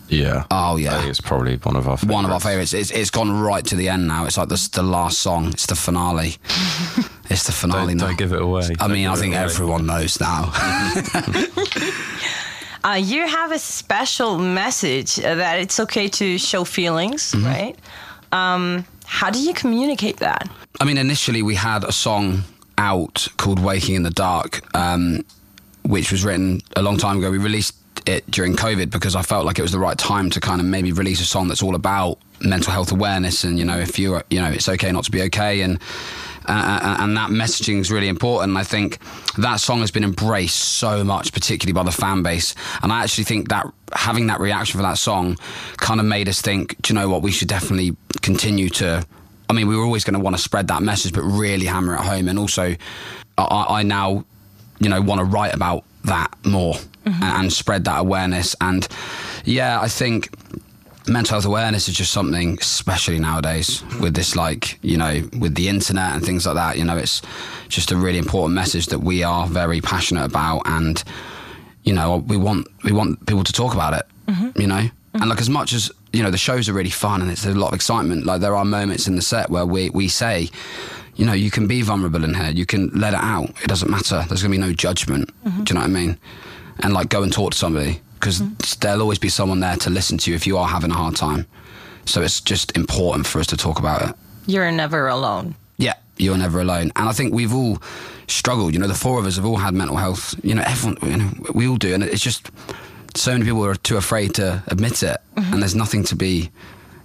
Yeah. 0.08 0.44
Oh, 0.50 0.76
yeah. 0.76 0.94
I 0.94 0.98
think 0.98 1.10
it's 1.10 1.20
probably 1.20 1.56
one 1.58 1.76
of 1.76 1.86
our 1.88 1.96
favorites. 1.96 2.14
One 2.14 2.24
of 2.24 2.30
our 2.30 2.40
favourites. 2.40 2.72
It's, 2.72 2.90
it's 2.90 3.10
gone 3.10 3.30
right 3.40 3.64
to 3.66 3.76
the 3.76 3.88
end 3.88 4.08
now. 4.08 4.24
It's 4.24 4.36
like 4.38 4.48
the, 4.48 4.68
the 4.72 4.82
last 4.82 5.18
song. 5.18 5.48
It's 5.48 5.66
the 5.66 5.74
finale. 5.76 6.36
it's 7.30 7.44
the 7.44 7.52
finale 7.52 7.88
Don't, 7.88 7.96
now. 7.98 8.06
don't 8.08 8.18
give 8.18 8.32
it 8.32 8.40
away. 8.42 8.62
I 8.80 8.88
Don't 8.88 8.92
mean, 8.92 9.06
I 9.06 9.16
think 9.16 9.34
everyone 9.34 9.86
knows 9.86 10.18
now. 10.20 10.52
Uh, 12.84 12.92
you 12.94 13.26
have 13.26 13.50
a 13.50 13.58
special 13.58 14.38
message 14.38 15.18
uh, 15.18 15.34
that 15.34 15.58
it's 15.58 15.80
okay 15.80 16.08
to 16.08 16.38
show 16.38 16.62
feelings, 16.64 17.32
Mm-hmm. 17.32 17.44
right? 17.44 17.76
Um, 18.30 18.84
how 19.04 19.30
do 19.30 19.40
you 19.40 19.52
communicate 19.52 20.18
that? 20.18 20.48
I 20.80 20.84
mean, 20.84 20.96
initially 20.96 21.42
we 21.42 21.56
had 21.56 21.82
a 21.82 21.90
song 21.92 22.44
out 22.78 23.26
called 23.36 23.58
"Waking 23.58 23.96
in 23.96 24.04
the 24.04 24.10
Dark," 24.12 24.60
um, 24.76 25.24
which 25.82 26.12
was 26.12 26.24
written 26.24 26.60
a 26.76 26.82
long 26.82 26.98
time 26.98 27.18
ago. 27.18 27.30
We 27.32 27.38
released 27.38 27.74
it 28.08 28.28
during 28.30 28.56
COVID 28.56 28.90
because 28.90 29.14
I 29.14 29.22
felt 29.22 29.44
like 29.44 29.58
it 29.58 29.62
was 29.62 29.72
the 29.72 29.78
right 29.78 29.98
time 29.98 30.30
to 30.30 30.40
kind 30.40 30.60
of 30.60 30.66
maybe 30.66 30.92
release 30.92 31.20
a 31.20 31.26
song 31.26 31.48
that's 31.48 31.62
all 31.62 31.74
about 31.74 32.18
mental 32.40 32.72
health 32.72 32.92
awareness 32.92 33.44
and 33.44 33.58
you 33.58 33.64
know 33.64 33.78
if 33.78 33.98
you're 33.98 34.22
you 34.30 34.40
know 34.40 34.48
it's 34.48 34.68
okay 34.68 34.92
not 34.92 35.02
to 35.04 35.10
be 35.10 35.22
okay 35.22 35.60
and 35.62 35.80
uh, 36.48 36.96
and 37.00 37.14
that 37.14 37.28
messaging 37.28 37.78
is 37.78 37.90
really 37.90 38.08
important. 38.08 38.56
I 38.56 38.64
think 38.64 38.98
that 39.36 39.56
song 39.56 39.80
has 39.80 39.90
been 39.90 40.02
embraced 40.02 40.56
so 40.56 41.04
much, 41.04 41.32
particularly 41.32 41.74
by 41.74 41.82
the 41.82 41.92
fan 41.92 42.22
base. 42.22 42.54
And 42.82 42.90
I 42.90 43.02
actually 43.02 43.24
think 43.24 43.50
that 43.50 43.66
having 43.92 44.28
that 44.28 44.40
reaction 44.40 44.78
for 44.78 44.82
that 44.82 44.96
song 44.96 45.36
kind 45.76 46.00
of 46.00 46.06
made 46.06 46.26
us 46.26 46.40
think, 46.40 46.80
do 46.80 46.94
you 46.94 46.98
know 46.98 47.10
what, 47.10 47.20
we 47.20 47.32
should 47.32 47.48
definitely 47.48 47.94
continue 48.22 48.70
to. 48.70 49.06
I 49.50 49.52
mean, 49.52 49.68
we 49.68 49.76
were 49.76 49.84
always 49.84 50.04
going 50.04 50.14
to 50.14 50.20
want 50.20 50.36
to 50.36 50.42
spread 50.42 50.68
that 50.68 50.82
message, 50.82 51.12
but 51.12 51.22
really 51.22 51.66
hammer 51.66 51.94
it 51.94 52.00
home. 52.00 52.28
And 52.28 52.38
also, 52.38 52.74
I, 53.36 53.66
I 53.68 53.82
now, 53.82 54.24
you 54.78 54.88
know, 54.88 55.02
want 55.02 55.18
to 55.18 55.26
write 55.26 55.54
about 55.54 55.84
that 56.04 56.34
more 56.46 56.76
and, 57.14 57.24
and 57.24 57.52
spread 57.52 57.84
that 57.84 57.98
awareness. 57.98 58.54
And 58.60 58.86
yeah, 59.44 59.80
I 59.80 59.88
think 59.88 60.30
mental 61.08 61.34
health 61.34 61.46
awareness 61.46 61.88
is 61.88 61.94
just 61.94 62.12
something, 62.12 62.58
especially 62.60 63.18
nowadays 63.18 63.82
with 64.00 64.14
this, 64.14 64.36
like, 64.36 64.78
you 64.82 64.96
know, 64.96 65.22
with 65.38 65.54
the 65.54 65.68
internet 65.68 66.14
and 66.14 66.24
things 66.24 66.46
like 66.46 66.56
that. 66.56 66.76
You 66.76 66.84
know, 66.84 66.96
it's 66.96 67.22
just 67.68 67.90
a 67.90 67.96
really 67.96 68.18
important 68.18 68.54
message 68.54 68.86
that 68.86 68.98
we 68.98 69.22
are 69.22 69.46
very 69.46 69.80
passionate 69.80 70.24
about. 70.24 70.62
And, 70.66 71.02
you 71.84 71.94
know, 71.94 72.16
we 72.16 72.36
want, 72.36 72.66
we 72.84 72.92
want 72.92 73.26
people 73.26 73.44
to 73.44 73.52
talk 73.52 73.74
about 73.74 73.94
it, 73.94 74.06
mm-hmm. 74.26 74.60
you 74.60 74.66
know? 74.66 74.76
Mm-hmm. 74.76 75.22
And 75.22 75.30
like, 75.30 75.40
as 75.40 75.48
much 75.48 75.72
as, 75.72 75.90
you 76.12 76.22
know, 76.22 76.30
the 76.30 76.38
shows 76.38 76.68
are 76.68 76.74
really 76.74 76.90
fun 76.90 77.22
and 77.22 77.30
it's 77.30 77.46
a 77.46 77.54
lot 77.54 77.68
of 77.68 77.74
excitement, 77.74 78.26
like, 78.26 78.40
there 78.40 78.54
are 78.54 78.64
moments 78.64 79.08
in 79.08 79.16
the 79.16 79.22
set 79.22 79.48
where 79.48 79.64
we, 79.64 79.88
we 79.90 80.08
say, 80.08 80.50
you 81.16 81.24
know, 81.24 81.32
you 81.32 81.50
can 81.50 81.66
be 81.66 81.82
vulnerable 81.82 82.22
in 82.22 82.34
here. 82.34 82.50
You 82.50 82.66
can 82.66 82.90
let 82.90 83.14
it 83.14 83.20
out. 83.20 83.50
It 83.62 83.66
doesn't 83.66 83.90
matter. 83.90 84.24
There's 84.28 84.42
going 84.42 84.52
to 84.52 84.58
be 84.58 84.58
no 84.58 84.72
judgment. 84.72 85.32
Do 85.42 85.50
you 85.50 85.74
know 85.74 85.80
what 85.80 85.90
I 85.90 85.92
mean? 85.92 86.18
And 86.80 86.94
like, 86.94 87.08
go 87.08 87.22
and 87.22 87.32
talk 87.32 87.52
to 87.52 87.58
somebody 87.58 88.00
because 88.14 88.40
there'll 88.78 89.02
always 89.02 89.18
be 89.18 89.28
someone 89.28 89.60
there 89.60 89.76
to 89.76 89.90
listen 89.90 90.18
to 90.18 90.30
you 90.30 90.36
if 90.36 90.46
you 90.46 90.56
are 90.58 90.66
having 90.68 90.90
a 90.90 90.94
hard 90.94 91.16
time. 91.16 91.46
So 92.04 92.22
it's 92.22 92.40
just 92.40 92.76
important 92.76 93.26
for 93.26 93.38
us 93.40 93.46
to 93.48 93.56
talk 93.56 93.78
about 93.78 94.08
it. 94.08 94.14
You're 94.46 94.70
never 94.72 95.08
alone. 95.08 95.54
Yeah, 95.76 95.94
you're 96.16 96.36
never 96.38 96.60
alone. 96.60 96.90
And 96.96 97.08
I 97.08 97.12
think 97.12 97.34
we've 97.34 97.54
all 97.54 97.78
struggled. 98.26 98.72
You 98.74 98.80
know, 98.80 98.86
the 98.88 98.94
four 98.94 99.18
of 99.20 99.26
us 99.26 99.36
have 99.36 99.44
all 99.44 99.56
had 99.58 99.74
mental 99.74 99.96
health. 99.96 100.34
You 100.42 100.54
know, 100.54 100.62
everyone, 100.66 100.98
you 101.02 101.16
know, 101.18 101.30
we 101.54 101.68
all 101.68 101.76
do. 101.76 101.94
And 101.94 102.02
it's 102.02 102.22
just 102.22 102.50
so 103.14 103.32
many 103.32 103.44
people 103.44 103.64
are 103.64 103.74
too 103.74 103.96
afraid 103.96 104.34
to 104.34 104.62
admit 104.68 105.02
it, 105.02 105.16
Mm-hmm. 105.36 105.52
and 105.52 105.62
there's 105.62 105.74
nothing 105.76 106.02
to 106.04 106.16
be, 106.16 106.50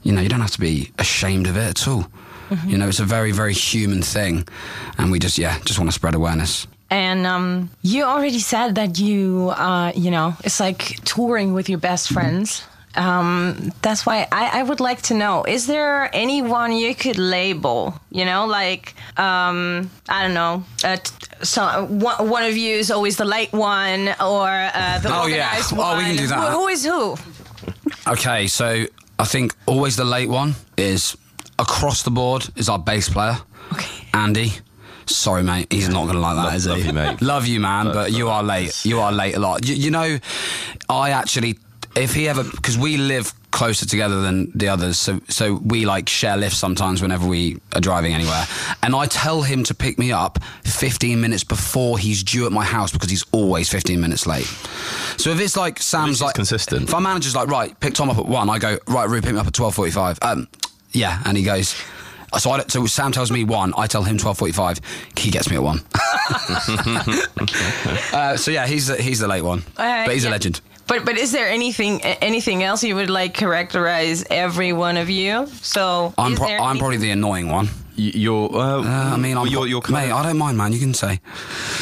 you 0.02 0.12
know, 0.12 0.20
you 0.22 0.28
don't 0.30 0.42
have 0.42 0.52
to 0.52 0.60
be 0.60 0.92
ashamed 0.98 1.46
of 1.48 1.56
it 1.56 1.70
at 1.82 1.88
all. 1.88 2.08
Mm-hmm. 2.50 2.70
You 2.70 2.78
know, 2.80 2.88
it's 2.88 3.00
a 3.00 3.06
very, 3.06 3.32
very 3.32 3.54
human 3.54 4.02
thing, 4.02 4.48
and 4.98 5.12
we 5.12 5.20
just, 5.20 5.38
yeah, 5.38 5.60
just 5.66 5.78
want 5.80 5.90
to 5.90 5.94
spread 5.94 6.16
awareness. 6.16 6.66
And 6.94 7.26
um, 7.26 7.70
you 7.82 8.04
already 8.04 8.40
said 8.40 8.76
that 8.76 9.00
you, 9.00 9.50
uh, 9.58 9.92
you 9.96 10.12
know, 10.12 10.36
it's 10.44 10.60
like 10.60 11.00
touring 11.04 11.54
with 11.56 11.68
your 11.68 11.80
best 11.80 12.14
friends. 12.14 12.64
Um, 12.96 13.72
that's 13.82 14.06
why 14.06 14.28
I, 14.32 14.60
I 14.60 14.64
would 14.64 14.80
like 14.80 15.02
to 15.10 15.14
know: 15.16 15.44
Is 15.48 15.66
there 15.66 16.10
anyone 16.14 16.72
you 16.72 16.94
could 16.94 17.18
label? 17.18 17.94
You 18.12 18.26
know, 18.26 18.46
like 18.46 18.94
um, 19.18 19.90
I 20.08 20.22
don't 20.22 20.36
know. 20.36 20.64
Uh, 20.84 20.98
so 21.42 21.62
one, 21.90 22.30
one 22.30 22.44
of 22.44 22.56
you 22.56 22.76
is 22.78 22.92
always 22.92 23.16
the 23.18 23.26
late 23.26 23.52
one, 23.54 24.10
or 24.22 24.48
uh, 24.48 25.00
the 25.00 25.10
Oh, 25.10 25.26
yeah. 25.26 25.50
organized 25.50 25.74
Oh, 25.74 25.78
one. 25.78 25.98
we 25.98 26.04
can 26.04 26.16
do 26.18 26.28
that. 26.28 26.52
Who- 26.52 26.60
who 26.60 26.68
is 26.68 26.86
who? 26.86 27.18
Okay, 28.08 28.46
so 28.48 28.86
I 29.18 29.26
think 29.26 29.56
always 29.66 29.96
the 29.96 30.06
late 30.06 30.30
one 30.30 30.54
is 30.78 31.18
across 31.58 32.04
the 32.04 32.12
board 32.12 32.48
is 32.56 32.70
our 32.70 32.80
bass 32.80 33.10
player, 33.10 33.38
Okay. 33.72 34.08
Andy. 34.14 34.52
Sorry, 35.06 35.44
mate. 35.44 35.68
He's 35.72 35.89
not 35.89 36.04
going 36.04 36.16
to 36.16 36.20
like 36.22 36.36
that, 36.36 36.44
Love- 36.46 36.56
is 36.56 36.63
he? 36.66 36.70
love 36.72 36.86
you, 36.86 36.94
mate. 36.94 37.22
Love 37.22 37.48
you, 37.48 37.60
man. 37.60 37.86
But- 37.86 37.94
But, 37.94 38.12
you 38.13 38.30
are 38.30 38.44
late. 38.44 38.86
You 38.86 39.00
are 39.00 39.12
late 39.12 39.36
a 39.36 39.39
lot. 39.39 39.66
You, 39.68 39.76
you 39.76 39.92
know, 39.92 40.20
I 40.89 41.12
actually, 41.12 41.58
if 41.96 42.13
he 42.13 42.28
ever, 42.28 42.44
because 42.44 42.78
we 42.78 42.98
live 42.98 43.34
closer 43.52 43.86
together 43.86 44.22
than 44.22 44.52
the 44.58 44.68
others, 44.68 44.98
so 44.98 45.22
so 45.30 45.54
we 45.63 45.86
like 45.86 46.10
share 46.10 46.36
lifts 46.36 46.58
sometimes 46.58 47.04
whenever 47.04 47.28
we 47.28 47.60
are 47.76 47.80
driving 47.82 48.12
anywhere, 48.13 48.46
and 48.82 48.96
I 48.96 49.06
tell 49.06 49.44
him 49.44 49.63
to 49.66 49.76
pick 49.76 50.00
me 50.00 50.12
up 50.12 50.39
15 50.63 51.22
minutes 51.22 51.44
before 51.44 52.00
he's 52.00 52.24
due 52.24 52.48
at 52.48 52.52
my 52.52 52.66
house 52.66 52.92
because 52.92 53.12
he's 53.12 53.24
always 53.32 53.70
15 53.70 54.02
minutes 54.02 54.26
late. 54.26 54.48
So 55.18 55.30
if 55.30 55.39
it's 55.39 55.56
like 55.56 55.80
Sam's 55.80 56.20
like 56.20 56.34
consistent. 56.34 56.84
If 56.89 56.94
our 56.96 57.00
manager's 57.02 57.36
like, 57.36 57.48
right, 57.48 57.80
pick 57.80 57.94
Tom 57.94 58.10
up 58.10 58.18
at 58.18 58.26
one, 58.26 58.50
I 58.50 58.58
go, 58.58 58.80
right, 58.88 59.08
Rue, 59.08 59.22
pick 59.22 59.34
me 59.34 59.39
up 59.39 59.46
at 59.48 59.54
12:45. 59.54 60.18
Um, 60.24 60.48
yeah, 60.92 61.22
and 61.26 61.38
he 61.38 61.44
goes. 61.44 61.76
So, 62.39 62.52
I, 62.52 62.58
don't- 62.58 62.72
so 62.72 62.86
Sam 62.86 63.12
tells 63.12 63.32
me 63.32 63.43
one, 63.43 63.74
I 63.78 63.88
tell 63.88 64.04
him 64.04 64.17
twelve 64.17 64.38
forty-five. 64.38 64.80
He 65.17 65.32
gets 65.32 65.50
me 65.50 65.56
at 65.56 65.63
one. 65.63 65.82
uh, 68.13 68.38
so 68.38 68.52
yeah, 68.52 68.67
he's 68.67 68.88
the, 68.88 68.96
he's 69.02 69.19
the 69.19 69.28
late 69.28 69.43
one, 69.43 69.60
Uh, 69.78 70.06
but 70.06 70.13
he's 70.13 70.24
yeah. 70.24 70.30
a 70.30 70.32
legend. 70.32 70.62
But 70.88 71.06
but 71.06 71.17
is 71.17 71.32
there 71.32 71.48
anything 71.48 72.02
anything 72.02 72.62
else 72.62 72.84
you 72.84 72.96
would 72.96 73.10
like 73.10 73.34
characterize 73.34 74.26
every 74.30 74.74
one 74.74 74.98
of 74.98 75.10
you? 75.10 75.48
So 75.62 76.13
I'm 76.17 76.34
is 76.34 76.39
pro- 76.39 76.48
there 76.50 76.60
I'm 76.62 76.78
probably 76.78 76.98
the 76.98 77.12
annoying 77.12 77.48
one. 77.50 77.69
You're. 77.96 78.50
Uh, 78.54 78.82
Uh, 78.84 79.13
I 79.13 79.17
mean, 79.17 79.38
I'm 79.38 79.48
you're, 79.48 79.62
pro- 79.62 79.69
you're 79.69 79.82
kind 79.82 80.08
mate. 80.08 80.12
of, 80.12 80.17
I 80.17 80.24
don't 80.24 80.38
mind, 80.38 80.58
man. 80.58 80.74
You 80.74 80.80
can 80.80 80.93
say. 80.93 81.22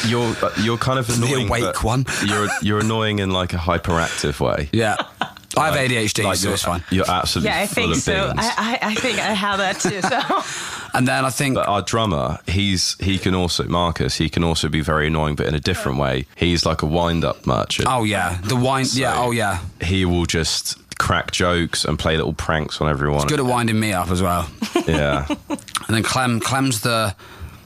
you're 0.06 0.36
uh, 0.42 0.50
you're 0.62 0.78
kind 0.78 0.98
of 1.00 1.08
annoying. 1.08 1.48
The 1.48 1.54
annoying. 1.54 1.62
awake 1.64 1.82
one. 1.82 2.04
You're 2.26 2.48
you're 2.62 2.78
annoying 2.80 3.18
in 3.18 3.30
like 3.30 3.54
a 3.54 3.58
hyperactive 3.58 4.38
way. 4.38 4.68
Yeah, 4.72 4.96
I 5.56 5.70
have 5.70 5.90
ADHD, 5.90 6.24
Like 6.24 6.36
so 6.36 6.48
you're, 6.48 6.54
it's 6.54 6.62
fine. 6.62 6.84
You're 6.90 7.10
absolutely 7.10 7.50
Yeah, 7.50 7.60
I 7.60 7.66
full 7.66 7.74
think 7.74 7.96
of 7.96 8.02
so. 8.02 8.32
I, 8.36 8.78
I 8.82 8.88
I 8.90 8.94
think 8.94 9.18
I 9.18 9.32
have 9.34 9.58
that 9.58 9.80
too. 9.80 10.00
So 10.00 10.88
And 10.94 11.08
then 11.08 11.24
I 11.24 11.30
think 11.30 11.54
But 11.54 11.68
our 11.68 11.82
drummer, 11.82 12.38
he's 12.46 12.96
he 13.00 13.18
can 13.18 13.34
also 13.34 13.64
Marcus. 13.64 14.16
He 14.16 14.28
can 14.28 14.44
also 14.44 14.68
be 14.68 14.80
very 14.80 15.06
annoying, 15.06 15.36
but 15.36 15.46
in 15.46 15.54
a 15.54 15.60
different 15.60 15.98
oh. 15.98 16.02
way. 16.02 16.26
He's 16.36 16.66
like 16.66 16.82
a 16.82 16.86
wind-up 16.86 17.46
merchant. 17.46 17.88
Oh 17.90 18.04
yeah, 18.04 18.38
the 18.42 18.56
wine. 18.56 18.86
yeah. 18.92 19.14
Oh 19.16 19.30
yeah. 19.30 19.60
He 19.82 20.04
will 20.04 20.26
just 20.26 20.78
crack 20.98 21.32
jokes 21.32 21.84
and 21.84 21.98
play 21.98 22.16
little 22.16 22.32
pranks 22.34 22.80
on 22.80 22.88
everyone. 22.88 23.26
Good 23.26 23.40
at 23.40 23.46
winding 23.46 23.78
me 23.78 23.92
up 23.92 24.10
as 24.10 24.22
well. 24.22 24.48
Yeah, 24.86 25.26
And 25.48 25.96
then 25.96 26.02
Clem. 26.02 26.40
Clem's 26.40 26.80
the 26.80 27.14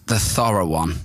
the 0.07 0.19
thorough 0.19 0.67
one. 0.67 0.97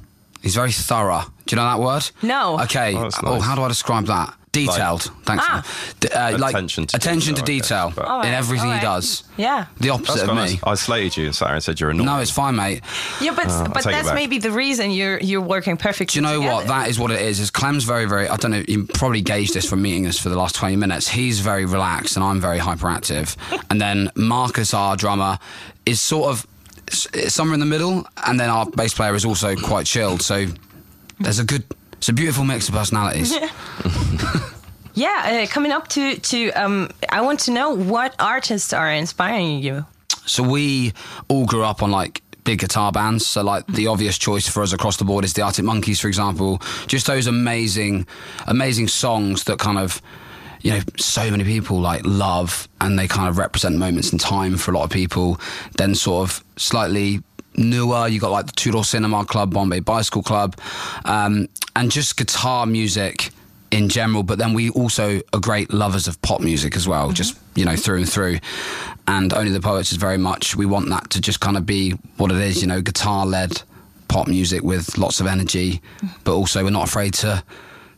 He's 0.41 0.55
very 0.55 0.71
thorough. 0.71 1.23
Do 1.45 1.55
you 1.55 1.61
know 1.61 1.63
that 1.63 1.79
word? 1.79 2.09
No. 2.21 2.59
Okay. 2.61 2.95
Oh, 2.95 3.03
that's 3.03 3.19
Oh, 3.23 3.39
how 3.39 3.55
do 3.55 3.61
I 3.61 3.67
describe 3.67 4.05
that? 4.07 4.33
Detailed. 4.51 5.03
Thanks. 5.23 5.45
Ah. 5.47 5.65
D- 6.01 6.09
uh, 6.09 6.37
like 6.37 6.53
Attention 6.53 6.85
to 6.87 6.97
attention 6.97 7.35
detail, 7.35 7.43
I 7.43 7.45
detail 7.45 7.87
guess, 7.91 7.95
but- 7.95 8.25
in 8.25 8.33
everything 8.33 8.67
all 8.67 8.75
he 8.75 8.81
does. 8.81 9.23
yeah. 9.37 9.67
The 9.79 9.87
that's 9.87 10.09
opposite 10.09 10.29
of 10.29 10.35
me. 10.35 10.53
of. 10.55 10.67
I 10.67 10.75
slated 10.75 11.15
you 11.15 11.25
and 11.27 11.35
sat 11.35 11.47
here 11.47 11.55
and 11.55 11.63
said 11.63 11.79
you're 11.79 11.89
annoying. 11.91 12.05
No, 12.05 12.17
it's 12.19 12.31
fine, 12.31 12.57
mate. 12.57 12.81
Yeah, 13.21 13.33
but 13.33 13.47
but 13.73 13.83
that's 13.85 14.11
maybe 14.13 14.39
the 14.39 14.51
reason 14.51 14.91
you're 14.91 15.19
you're 15.19 15.39
working 15.39 15.77
perfectly. 15.77 16.07
Do 16.07 16.19
you 16.19 16.21
know 16.23 16.41
what? 16.41 16.67
That 16.67 16.89
is 16.89 16.99
what 16.99 17.11
it 17.11 17.21
is. 17.21 17.39
Is 17.39 17.49
Clem's 17.49 17.85
very, 17.85 18.05
very. 18.05 18.27
I 18.27 18.35
don't 18.35 18.51
know. 18.51 18.63
You 18.67 18.87
probably 18.93 19.21
gauged 19.21 19.53
this 19.53 19.69
from 19.69 19.81
meeting 19.81 20.05
us 20.05 20.17
for 20.19 20.27
the 20.27 20.37
last 20.37 20.55
twenty 20.55 20.75
minutes. 20.75 21.07
He's 21.07 21.39
very 21.39 21.65
relaxed, 21.65 22.17
and 22.17 22.23
I'm 22.25 22.41
very 22.41 22.59
hyperactive. 22.59 23.37
and 23.69 23.79
then 23.79 24.11
Marcus, 24.15 24.73
our 24.73 24.97
drummer, 24.97 25.39
is 25.85 26.01
sort 26.01 26.29
of 26.29 26.45
somewhere 27.29 27.53
in 27.53 27.61
the 27.61 27.65
middle, 27.65 28.05
and 28.27 28.37
then 28.37 28.49
our 28.49 28.65
bass 28.65 28.93
player 28.93 29.15
is 29.15 29.23
also 29.23 29.55
quite 29.55 29.85
chilled. 29.85 30.21
So 30.21 30.47
there's 31.21 31.39
a 31.39 31.45
good. 31.45 31.63
It's 31.93 32.09
a 32.09 32.13
beautiful 32.13 32.43
mix 32.43 32.67
of 32.67 32.73
personalities. 32.73 33.31
Yeah, 34.93 35.43
uh, 35.43 35.47
coming 35.47 35.71
up 35.71 35.87
to 35.89 36.17
to 36.17 36.51
um, 36.51 36.89
I 37.09 37.21
want 37.21 37.39
to 37.41 37.51
know 37.51 37.73
what 37.73 38.13
artists 38.19 38.73
are 38.73 38.91
inspiring 38.91 39.59
you. 39.59 39.85
So 40.25 40.43
we 40.43 40.93
all 41.27 41.45
grew 41.45 41.63
up 41.63 41.81
on 41.81 41.91
like 41.91 42.21
big 42.43 42.59
guitar 42.59 42.91
bands. 42.91 43.25
So 43.25 43.41
like 43.41 43.65
the 43.67 43.87
obvious 43.87 44.17
choice 44.17 44.47
for 44.47 44.61
us 44.63 44.73
across 44.73 44.97
the 44.97 45.05
board 45.05 45.23
is 45.23 45.33
the 45.33 45.43
Arctic 45.43 45.65
Monkeys, 45.65 45.99
for 45.99 46.07
example. 46.07 46.61
Just 46.87 47.07
those 47.07 47.27
amazing, 47.27 48.05
amazing 48.47 48.87
songs 48.89 49.45
that 49.45 49.59
kind 49.59 49.77
of, 49.77 50.01
you 50.61 50.71
know, 50.71 50.81
so 50.97 51.29
many 51.31 51.43
people 51.43 51.79
like 51.79 52.01
love, 52.03 52.67
and 52.81 52.99
they 52.99 53.07
kind 53.07 53.29
of 53.29 53.37
represent 53.37 53.77
moments 53.77 54.11
in 54.11 54.19
time 54.19 54.57
for 54.57 54.71
a 54.71 54.77
lot 54.77 54.83
of 54.83 54.89
people. 54.89 55.39
Then 55.77 55.95
sort 55.95 56.29
of 56.29 56.43
slightly 56.57 57.23
newer, 57.55 58.07
you 58.07 58.19
got 58.19 58.31
like 58.31 58.47
the 58.47 58.51
Two 58.53 58.71
Door 58.71 58.85
Cinema 58.85 59.25
Club, 59.25 59.53
Bombay 59.53 59.79
Bicycle 59.79 60.21
Club, 60.21 60.59
um, 61.05 61.47
and 61.75 61.89
just 61.91 62.17
guitar 62.17 62.65
music 62.65 63.31
in 63.71 63.89
general, 63.89 64.23
but 64.23 64.37
then 64.37 64.53
we 64.53 64.69
also 64.69 65.21
are 65.33 65.39
great 65.39 65.73
lovers 65.73 66.07
of 66.07 66.21
pop 66.21 66.41
music 66.41 66.75
as 66.75 66.87
well, 66.87 67.11
just 67.11 67.37
you 67.55 67.65
know 67.65 67.75
through 67.75 67.97
and 67.97 68.09
through. 68.09 68.39
And 69.07 69.33
only 69.33 69.51
the 69.51 69.61
poets 69.61 69.91
is 69.91 69.97
very 69.97 70.17
much 70.17 70.55
we 70.55 70.65
want 70.65 70.89
that 70.89 71.09
to 71.11 71.21
just 71.21 71.39
kind 71.39 71.57
of 71.57 71.65
be 71.65 71.91
what 72.17 72.31
it 72.31 72.37
is, 72.37 72.61
you 72.61 72.67
know, 72.67 72.81
guitar 72.81 73.25
led 73.25 73.61
pop 74.07 74.27
music 74.27 74.61
with 74.61 74.97
lots 74.97 75.19
of 75.21 75.27
energy, 75.27 75.81
but 76.23 76.33
also 76.33 76.63
we're 76.63 76.69
not 76.69 76.87
afraid 76.87 77.13
to 77.15 77.43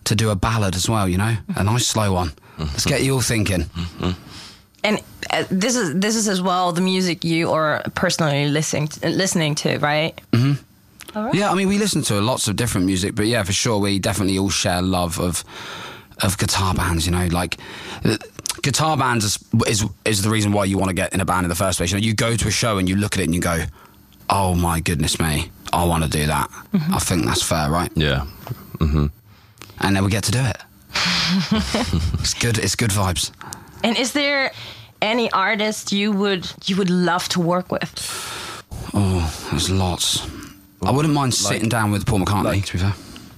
to 0.06 0.16
do 0.16 0.30
a 0.30 0.36
ballad 0.36 0.76
as 0.76 0.90
well, 0.90 1.08
you 1.08 1.18
know, 1.18 1.36
a 1.56 1.64
nice 1.64 1.88
slow 1.88 2.14
one. 2.14 2.32
Let's 2.60 2.86
get 2.86 3.02
you 3.04 3.16
all 3.16 3.22
thinking. 3.22 3.66
And 4.84 5.02
uh, 5.30 5.46
this 5.50 5.76
is 5.76 5.96
this 6.00 6.16
is 6.16 6.28
as 6.28 6.42
well 6.42 6.72
the 6.72 6.82
music 6.82 7.24
you 7.24 7.52
are 7.52 7.82
personally 7.96 8.50
listening 8.50 8.90
to, 8.90 9.10
listening 9.10 9.56
to, 9.56 9.78
right? 9.80 10.20
Mm-hmm. 10.32 10.62
All 11.15 11.26
right. 11.26 11.34
Yeah, 11.34 11.52
I 11.52 11.56
mean, 11.56 11.67
we 11.67 11.78
listen 11.78 12.02
to 12.04 12.19
lots 12.21 12.47
of 12.47 12.56
different 12.56 12.88
music, 12.88 13.15
but 13.15 13.28
yeah, 13.28 13.43
for 13.43 13.54
sure, 13.54 13.78
we 13.78 13.99
definitely 13.99 14.38
all 14.38 14.49
share 14.49 14.82
love 14.82 15.19
of 15.19 15.43
of 16.21 16.38
guitar 16.38 16.73
bands. 16.73 17.06
You 17.06 17.12
know, 17.12 17.28
like 17.28 17.58
guitar 18.62 18.97
bands 18.97 19.26
is 19.26 19.39
is, 19.67 19.86
is 20.06 20.21
the 20.21 20.30
reason 20.30 20.52
why 20.52 20.65
you 20.65 20.78
want 20.78 20.89
to 20.89 20.95
get 20.95 21.13
in 21.13 21.21
a 21.21 21.26
band 21.26 21.45
in 21.45 21.49
the 21.49 21.56
first 21.56 21.78
place. 21.78 21.91
You 21.91 21.97
know, 21.99 22.04
you 22.04 22.13
go 22.13 22.36
to 22.36 22.47
a 22.47 22.52
show 22.52 22.78
and 22.78 22.89
you 22.89 22.95
look 22.95 23.15
at 23.15 23.19
it 23.21 23.26
and 23.26 23.36
you 23.36 23.41
go, 23.41 23.65
"Oh 24.30 24.56
my 24.56 24.80
goodness 24.80 25.19
me, 25.19 25.52
I 25.71 25.86
want 25.86 26.04
to 26.04 26.10
do 26.10 26.26
that." 26.28 26.49
Mm-hmm. 26.49 26.93
I 26.93 26.99
think 26.99 27.26
that's 27.26 27.43
fair, 27.43 27.69
right? 27.69 27.91
Yeah. 27.95 28.26
Mm-hmm. 28.80 29.08
And 29.82 29.95
then 29.95 30.04
we 30.04 30.10
get 30.10 30.23
to 30.26 30.32
do 30.32 30.39
it. 30.39 30.58
it's 32.19 32.34
good. 32.34 32.58
It's 32.58 32.76
good 32.76 32.91
vibes. 32.91 33.32
And 33.84 33.97
is 33.97 34.13
there 34.13 34.52
any 35.02 35.32
artist 35.32 35.91
you 35.91 36.12
would 36.12 36.52
you 36.65 36.78
would 36.78 36.89
love 36.89 37.28
to 37.30 37.39
work 37.41 37.71
with? 37.71 38.63
Oh, 38.93 39.47
there's 39.52 39.69
lots. 39.69 40.26
I 40.88 40.91
wouldn't 40.91 41.13
mind 41.13 41.34
sitting 41.34 41.69
down 41.69 41.91
with 41.91 42.06
Paul 42.06 42.19
McCartney. 42.19 42.43
like- 42.46 42.65
to 42.65 42.74
be 42.74 42.80
fair. 42.80 42.93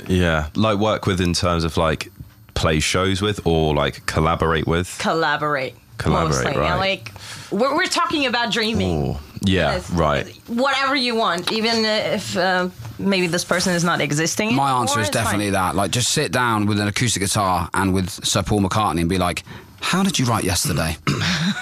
Yeah. 0.07 0.49
Like 0.55 0.77
work 0.77 1.05
with 1.07 1.19
in 1.21 1.33
terms 1.33 1.63
of 1.63 1.77
like 1.77 2.11
play 2.53 2.79
shows 2.79 3.21
with 3.21 3.45
or 3.45 3.73
like 3.75 4.05
collaborate 4.05 4.67
with. 4.67 4.95
Collaborate. 4.99 5.75
Collaborate, 5.97 6.43
mostly. 6.45 6.59
right. 6.59 6.71
And 6.71 6.79
like 6.79 7.11
we're 7.51 7.75
we're 7.75 7.85
talking 7.85 8.25
about 8.25 8.51
dreaming. 8.51 9.11
Ooh. 9.11 9.17
Yeah. 9.41 9.73
Yes. 9.73 9.89
Right. 9.91 10.27
Whatever 10.47 10.95
you 10.95 11.15
want, 11.15 11.51
even 11.51 11.85
if 11.85 12.35
uh, 12.35 12.69
maybe 12.99 13.27
this 13.27 13.45
person 13.45 13.73
is 13.73 13.83
not 13.83 14.01
existing. 14.01 14.55
My 14.55 14.63
anymore, 14.69 14.81
answer 14.81 14.99
is 15.01 15.07
it's 15.07 15.15
fine. 15.15 15.23
definitely 15.25 15.49
that. 15.51 15.75
Like, 15.75 15.91
just 15.91 16.09
sit 16.09 16.31
down 16.31 16.65
with 16.65 16.79
an 16.79 16.87
acoustic 16.87 17.21
guitar 17.21 17.69
and 17.73 17.93
with 17.93 18.09
Sir 18.25 18.41
Paul 18.43 18.61
McCartney 18.61 19.01
and 19.01 19.09
be 19.09 19.17
like, 19.19 19.43
"How 19.91 20.03
did 20.03 20.19
you 20.19 20.25
write 20.25 20.43
yesterday?" 20.43 20.97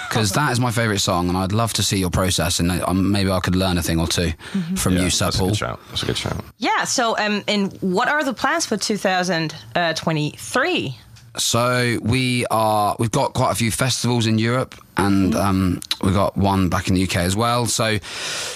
Because 0.08 0.32
that 0.32 0.52
is 0.52 0.60
my 0.60 0.70
favourite 0.70 1.00
song, 1.00 1.28
and 1.28 1.36
I'd 1.36 1.50
love 1.52 1.72
to 1.72 1.82
see 1.82 1.98
your 1.98 2.10
process, 2.10 2.60
and 2.60 2.70
um, 2.70 3.10
maybe 3.10 3.32
I 3.32 3.40
could 3.40 3.56
learn 3.56 3.78
a 3.78 3.82
thing 3.82 3.98
or 3.98 4.06
2 4.06 4.32
from 4.76 4.94
Yeah, 4.94 5.02
you, 5.02 5.10
Sir 5.10 5.24
that's 5.24 5.40
a 5.40 5.42
good 5.42 5.56
shout. 5.56 5.80
That's 5.88 6.04
a 6.04 6.06
good 6.06 6.16
shout. 6.16 6.44
Yeah. 6.58 6.84
So, 6.84 7.18
um, 7.18 7.42
and 7.48 7.76
what 7.80 8.06
are 8.08 8.22
the 8.22 8.32
plans 8.32 8.64
for 8.64 8.76
2023? 8.76 10.96
So 11.36 11.98
we 12.00 12.46
are. 12.50 12.94
We've 13.00 13.10
got 13.10 13.34
quite 13.34 13.50
a 13.50 13.56
few 13.56 13.72
festivals 13.72 14.28
in 14.28 14.38
Europe, 14.38 14.76
and 14.96 15.34
um, 15.34 15.80
we've 16.00 16.14
got 16.14 16.36
one 16.36 16.68
back 16.68 16.86
in 16.88 16.94
the 16.94 17.02
UK 17.02 17.16
as 17.16 17.34
well. 17.34 17.66
So 17.66 17.98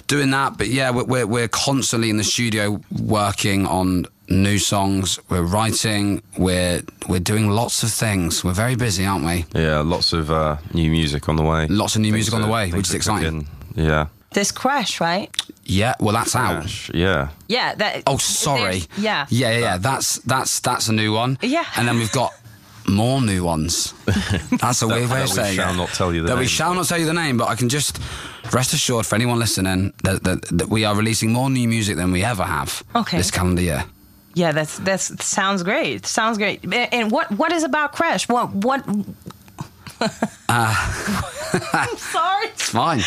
doing 0.07 0.31
that, 0.31 0.57
but 0.57 0.69
yeah, 0.69 0.91
we're, 0.91 1.03
we're 1.05 1.27
we're 1.27 1.49
constantly 1.49 2.09
in 2.09 2.19
the 2.19 2.25
studio 2.25 2.81
working 3.03 3.67
on 3.67 4.07
new 4.29 4.59
songs. 4.59 5.19
We're 5.29 5.43
writing. 5.43 6.23
We're 6.37 6.83
we're 7.09 7.21
doing 7.21 7.51
lots 7.51 7.83
of 7.83 7.91
things. 7.91 8.45
We're 8.45 8.53
very 8.53 8.77
busy, 8.77 9.05
aren't 9.07 9.25
we? 9.25 9.45
Yeah. 9.55 9.81
Lots 9.81 10.13
of 10.13 10.31
uh, 10.31 10.57
new 10.73 10.91
music 10.91 11.29
on 11.29 11.37
the 11.37 11.43
way. 11.45 11.67
Lots 11.69 11.97
of 11.97 12.03
new 12.03 12.09
Things 12.13 12.31
music 12.31 12.35
on 12.35 12.43
the 12.43 12.49
way, 12.49 12.71
which 12.71 12.89
is 12.89 12.95
exciting. 12.95 13.45
cooking. 13.45 13.85
Yeah. 13.87 14.07
This 14.33 14.53
crash, 14.53 15.01
right? 15.01 15.31
Yeah, 15.65 15.95
well, 16.01 16.13
that's 16.15 16.37
out. 16.37 16.95
Yeah. 16.95 17.29
Yeah. 17.49 17.75
That. 17.75 18.03
Oh, 18.07 18.19
sorry. 18.19 18.61
there's- 18.81 18.89
Yeah. 18.99 19.27
yeah, 19.31 19.51
yeah, 19.53 19.59
yeah. 19.59 19.77
That's 19.79 20.19
that's 20.19 20.61
that's 20.61 20.89
a 20.89 20.93
new 20.93 21.13
one. 21.15 21.39
Yeah. 21.43 21.65
and 21.77 21.89
then 21.89 21.97
we've 21.99 22.13
got 22.13 22.33
more 22.87 23.21
new 23.21 23.45
ones. 23.45 23.93
That's 24.63 24.81
a 24.81 24.87
weird 24.89 25.11
way 25.11 25.19
that 25.19 25.25
of 25.25 25.29
we 25.29 25.35
saying 25.43 25.57
shall 25.57 25.75
it. 25.75 25.77
not 25.77 25.91
tell 25.91 26.15
you 26.15 26.23
the 26.23 26.29
that 26.29 26.39
we 26.39 26.47
shall 26.47 26.73
not 26.75 26.87
tell 26.87 26.97
you 26.99 27.05
the 27.05 27.13
name, 27.13 27.37
but 27.37 27.49
I 27.49 27.55
can 27.55 27.69
just 27.69 27.99
rest 28.51 28.73
assured 28.73 29.05
for 29.05 29.15
anyone 29.15 29.39
listening 29.39 29.93
that, 30.05 30.25
that, 30.25 30.41
that 30.57 30.69
we 30.71 30.87
are 30.87 30.97
releasing 30.97 31.31
more 31.31 31.51
new 31.51 31.69
music 31.69 31.97
than 31.97 32.13
we 32.13 32.25
ever 32.25 32.45
have 32.45 32.83
Okay. 32.97 33.19
this 33.19 33.31
calendar 33.31 33.61
year. 33.61 33.85
Yeah, 34.35 34.53
that's 34.53 34.79
that's 34.79 35.25
sounds 35.25 35.63
great. 35.63 36.07
Sounds 36.07 36.39
great. 36.39 36.65
And 36.73 37.11
what 37.11 37.31
what 37.33 37.53
is 37.53 37.65
about 37.65 37.93
Crash? 37.93 38.29
What 38.29 38.55
what? 38.55 38.87
I'm 40.49 41.97
sorry. 41.97 42.47
It's 42.47 42.71
fine. 42.71 43.01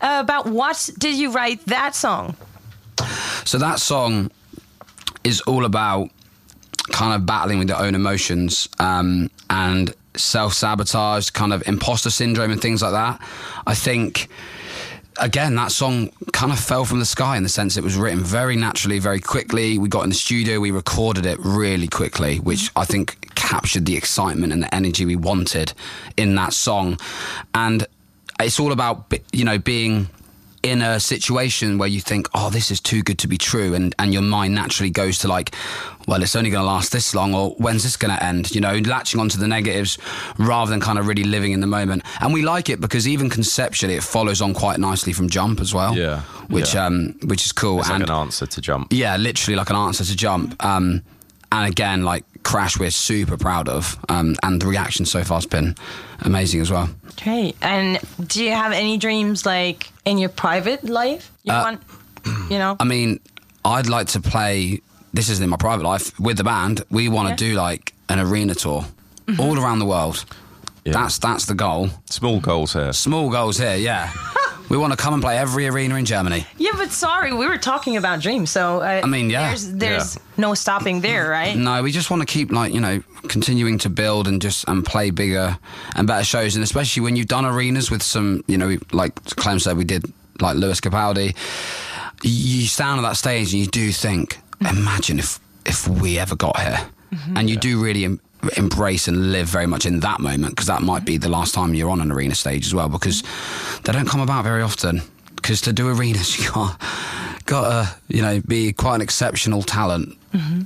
Uh, 0.00 0.20
about 0.20 0.46
what 0.46 0.90
did 0.98 1.16
you 1.16 1.32
write 1.32 1.64
that 1.66 1.94
song? 1.94 2.36
So 3.44 3.58
that 3.58 3.80
song 3.80 4.30
is 5.24 5.40
all 5.42 5.64
about 5.64 6.10
kind 6.90 7.14
of 7.14 7.26
battling 7.26 7.58
with 7.58 7.68
your 7.68 7.78
own 7.78 7.94
emotions 7.94 8.68
um, 8.78 9.30
and 9.50 9.94
self 10.16 10.54
sabotage, 10.54 11.30
kind 11.30 11.52
of 11.52 11.66
imposter 11.66 12.10
syndrome, 12.10 12.50
and 12.50 12.60
things 12.60 12.82
like 12.82 12.92
that. 12.92 13.20
I 13.66 13.74
think. 13.74 14.28
Again, 15.18 15.54
that 15.56 15.72
song 15.72 16.10
kind 16.32 16.52
of 16.52 16.58
fell 16.58 16.84
from 16.84 16.98
the 16.98 17.04
sky 17.04 17.36
in 17.36 17.42
the 17.42 17.48
sense 17.48 17.76
it 17.76 17.84
was 17.84 17.96
written 17.96 18.20
very 18.20 18.56
naturally, 18.56 18.98
very 18.98 19.20
quickly. 19.20 19.78
We 19.78 19.88
got 19.88 20.04
in 20.04 20.08
the 20.08 20.14
studio, 20.14 20.58
we 20.58 20.70
recorded 20.70 21.26
it 21.26 21.38
really 21.40 21.88
quickly, 21.88 22.38
which 22.38 22.70
I 22.76 22.84
think 22.84 23.34
captured 23.34 23.84
the 23.86 23.96
excitement 23.96 24.52
and 24.52 24.62
the 24.62 24.74
energy 24.74 25.04
we 25.04 25.16
wanted 25.16 25.74
in 26.16 26.34
that 26.36 26.52
song. 26.52 26.98
And 27.54 27.86
it's 28.40 28.58
all 28.58 28.72
about 28.72 29.12
you 29.32 29.44
know 29.44 29.58
being 29.58 30.08
in 30.62 30.80
a 30.80 31.00
situation 31.00 31.76
where 31.78 31.88
you 31.88 32.00
think 32.00 32.28
oh 32.34 32.48
this 32.50 32.70
is 32.70 32.80
too 32.80 33.02
good 33.02 33.18
to 33.18 33.26
be 33.26 33.36
true 33.36 33.74
and 33.74 33.94
and 33.98 34.12
your 34.12 34.22
mind 34.22 34.54
naturally 34.54 34.90
goes 34.90 35.18
to 35.18 35.26
like 35.26 35.52
well 36.06 36.22
it's 36.22 36.36
only 36.36 36.50
going 36.50 36.62
to 36.62 36.66
last 36.66 36.92
this 36.92 37.14
long 37.14 37.34
or 37.34 37.50
when's 37.58 37.82
this 37.82 37.96
going 37.96 38.14
to 38.16 38.24
end 38.24 38.54
you 38.54 38.60
know 38.60 38.76
latching 38.86 39.18
onto 39.20 39.38
the 39.38 39.48
negatives 39.48 39.98
rather 40.38 40.70
than 40.70 40.80
kind 40.80 40.98
of 41.00 41.06
really 41.08 41.24
living 41.24 41.50
in 41.52 41.60
the 41.60 41.66
moment 41.66 42.02
and 42.20 42.32
we 42.32 42.42
like 42.42 42.68
it 42.70 42.80
because 42.80 43.08
even 43.08 43.28
conceptually 43.28 43.94
it 43.94 44.02
follows 44.04 44.40
on 44.40 44.54
quite 44.54 44.78
nicely 44.78 45.12
from 45.12 45.28
jump 45.28 45.60
as 45.60 45.74
well 45.74 45.96
Yeah, 45.96 46.20
which 46.48 46.74
yeah. 46.74 46.86
um 46.86 47.14
which 47.24 47.44
is 47.44 47.50
cool 47.52 47.80
It's 47.80 47.88
like 47.88 48.00
and 48.00 48.08
an 48.10 48.14
answer 48.14 48.46
to 48.46 48.60
jump. 48.60 48.92
yeah, 48.92 49.16
literally 49.16 49.56
like 49.56 49.70
an 49.70 49.76
answer 49.76 50.04
to 50.04 50.16
jump. 50.16 50.62
Um, 50.64 51.02
and 51.50 51.68
again, 51.70 52.02
like 52.02 52.24
Crash, 52.42 52.78
we're 52.78 52.90
super 52.90 53.36
proud 53.36 53.68
of, 53.68 53.96
um, 54.08 54.36
and 54.42 54.60
the 54.60 54.66
reaction 54.66 55.06
so 55.06 55.22
far 55.24 55.36
has 55.38 55.46
been 55.46 55.74
amazing 56.20 56.60
as 56.60 56.70
well. 56.70 56.88
Great. 57.22 57.56
And 57.62 57.98
do 58.26 58.42
you 58.44 58.52
have 58.52 58.72
any 58.72 58.98
dreams 58.98 59.46
like 59.46 59.90
in 60.04 60.18
your 60.18 60.28
private 60.28 60.84
life? 60.84 61.30
You 61.44 61.52
Uh, 61.52 61.62
want, 61.62 61.82
you 62.50 62.58
know? 62.58 62.76
I 62.80 62.84
mean, 62.84 63.20
I'd 63.64 63.86
like 63.88 64.08
to 64.08 64.20
play. 64.20 64.80
This 65.14 65.28
isn't 65.28 65.42
in 65.44 65.50
my 65.50 65.56
private 65.56 65.84
life 65.84 66.18
with 66.18 66.36
the 66.36 66.44
band. 66.44 66.82
We 66.90 67.08
want 67.08 67.28
to 67.28 67.44
Yeah. 67.44 67.50
do 67.54 67.60
like 67.60 67.92
an 68.08 68.18
arena 68.18 68.54
tour 68.54 68.86
all 69.38 69.58
around 69.58 69.78
the 69.78 69.86
world. 69.86 70.24
Yeah. 70.84 70.94
That's 70.94 71.18
that's 71.18 71.44
the 71.46 71.54
goal. 71.54 71.90
Small 72.10 72.40
goals 72.40 72.72
here. 72.72 72.92
Small 72.92 73.30
goals 73.30 73.58
here, 73.58 73.76
yeah. 73.76 74.10
we 74.72 74.78
want 74.78 74.90
to 74.92 74.96
come 74.96 75.12
and 75.12 75.22
play 75.22 75.36
every 75.36 75.66
arena 75.68 75.96
in 75.96 76.04
Germany. 76.06 76.46
yeah, 76.56 76.70
but 76.76 76.90
sorry, 76.90 77.32
we 77.34 77.46
were 77.46 77.58
talking 77.58 77.96
about 77.98 78.20
dreams, 78.22 78.50
so 78.50 78.80
uh, 78.80 79.02
I 79.04 79.06
mean, 79.06 79.28
yeah. 79.30 79.48
there's 79.48 79.72
there's 79.72 80.16
Yeah. 80.16 80.22
no 80.38 80.54
stopping 80.54 81.02
there, 81.02 81.28
right? 81.28 81.54
No, 81.56 81.82
we 81.82 81.92
just 81.92 82.10
want 82.10 82.20
to 82.22 82.26
keep 82.26 82.50
like 82.50 82.72
you 82.72 82.80
know 82.80 83.02
continuing 83.28 83.78
to 83.78 83.88
build 83.90 84.26
and 84.26 84.40
just 84.42 84.64
and 84.68 84.82
play 84.84 85.10
bigger 85.10 85.58
and 85.94 86.06
better 86.08 86.24
shows, 86.24 86.56
and 86.56 86.64
especially 86.64 87.02
when 87.02 87.16
you've 87.16 87.28
done 87.28 87.44
arenas 87.44 87.90
with 87.90 88.02
some 88.02 88.42
you 88.48 88.56
know 88.58 88.78
like 88.92 89.12
Clem 89.36 89.58
said 89.58 89.76
we 89.76 89.84
did 89.84 90.04
like 90.40 90.56
Lewis 90.56 90.80
Capaldi. 90.80 91.36
You 92.24 92.66
stand 92.66 92.96
on 92.98 93.02
that 93.02 93.16
stage 93.16 93.52
and 93.52 93.60
you 93.60 93.66
do 93.66 93.92
think, 93.92 94.38
imagine 94.60 95.18
if 95.18 95.38
if 95.66 95.86
we 95.86 96.18
ever 96.18 96.34
got 96.36 96.58
here, 96.58 96.80
and 97.36 97.50
you 97.50 97.56
do 97.56 97.82
really. 97.84 98.18
Em- 98.42 98.50
embrace 98.56 99.06
and 99.08 99.30
live 99.32 99.46
very 99.48 99.66
much 99.66 99.86
in 99.86 100.00
that 100.00 100.20
moment 100.20 100.50
because 100.50 100.66
that 100.66 100.82
might 100.82 101.04
be 101.04 101.16
the 101.16 101.28
last 101.28 101.54
time 101.54 101.74
you're 101.74 101.90
on 101.90 102.00
an 102.00 102.10
arena 102.10 102.34
stage 102.34 102.66
as 102.66 102.74
well 102.74 102.88
because 102.88 103.22
they 103.84 103.92
don't 103.92 104.08
come 104.08 104.20
about 104.20 104.42
very 104.44 104.62
often 104.62 105.00
because 105.36 105.60
to 105.60 105.72
do 105.72 105.88
arenas 105.88 106.38
you 106.44 106.50
got 106.50 106.80
got 107.46 107.68
to 107.70 107.94
you 108.08 108.20
know 108.22 108.40
be 108.48 108.72
quite 108.72 108.96
an 108.96 109.00
exceptional 109.00 109.62
talent 109.62 110.16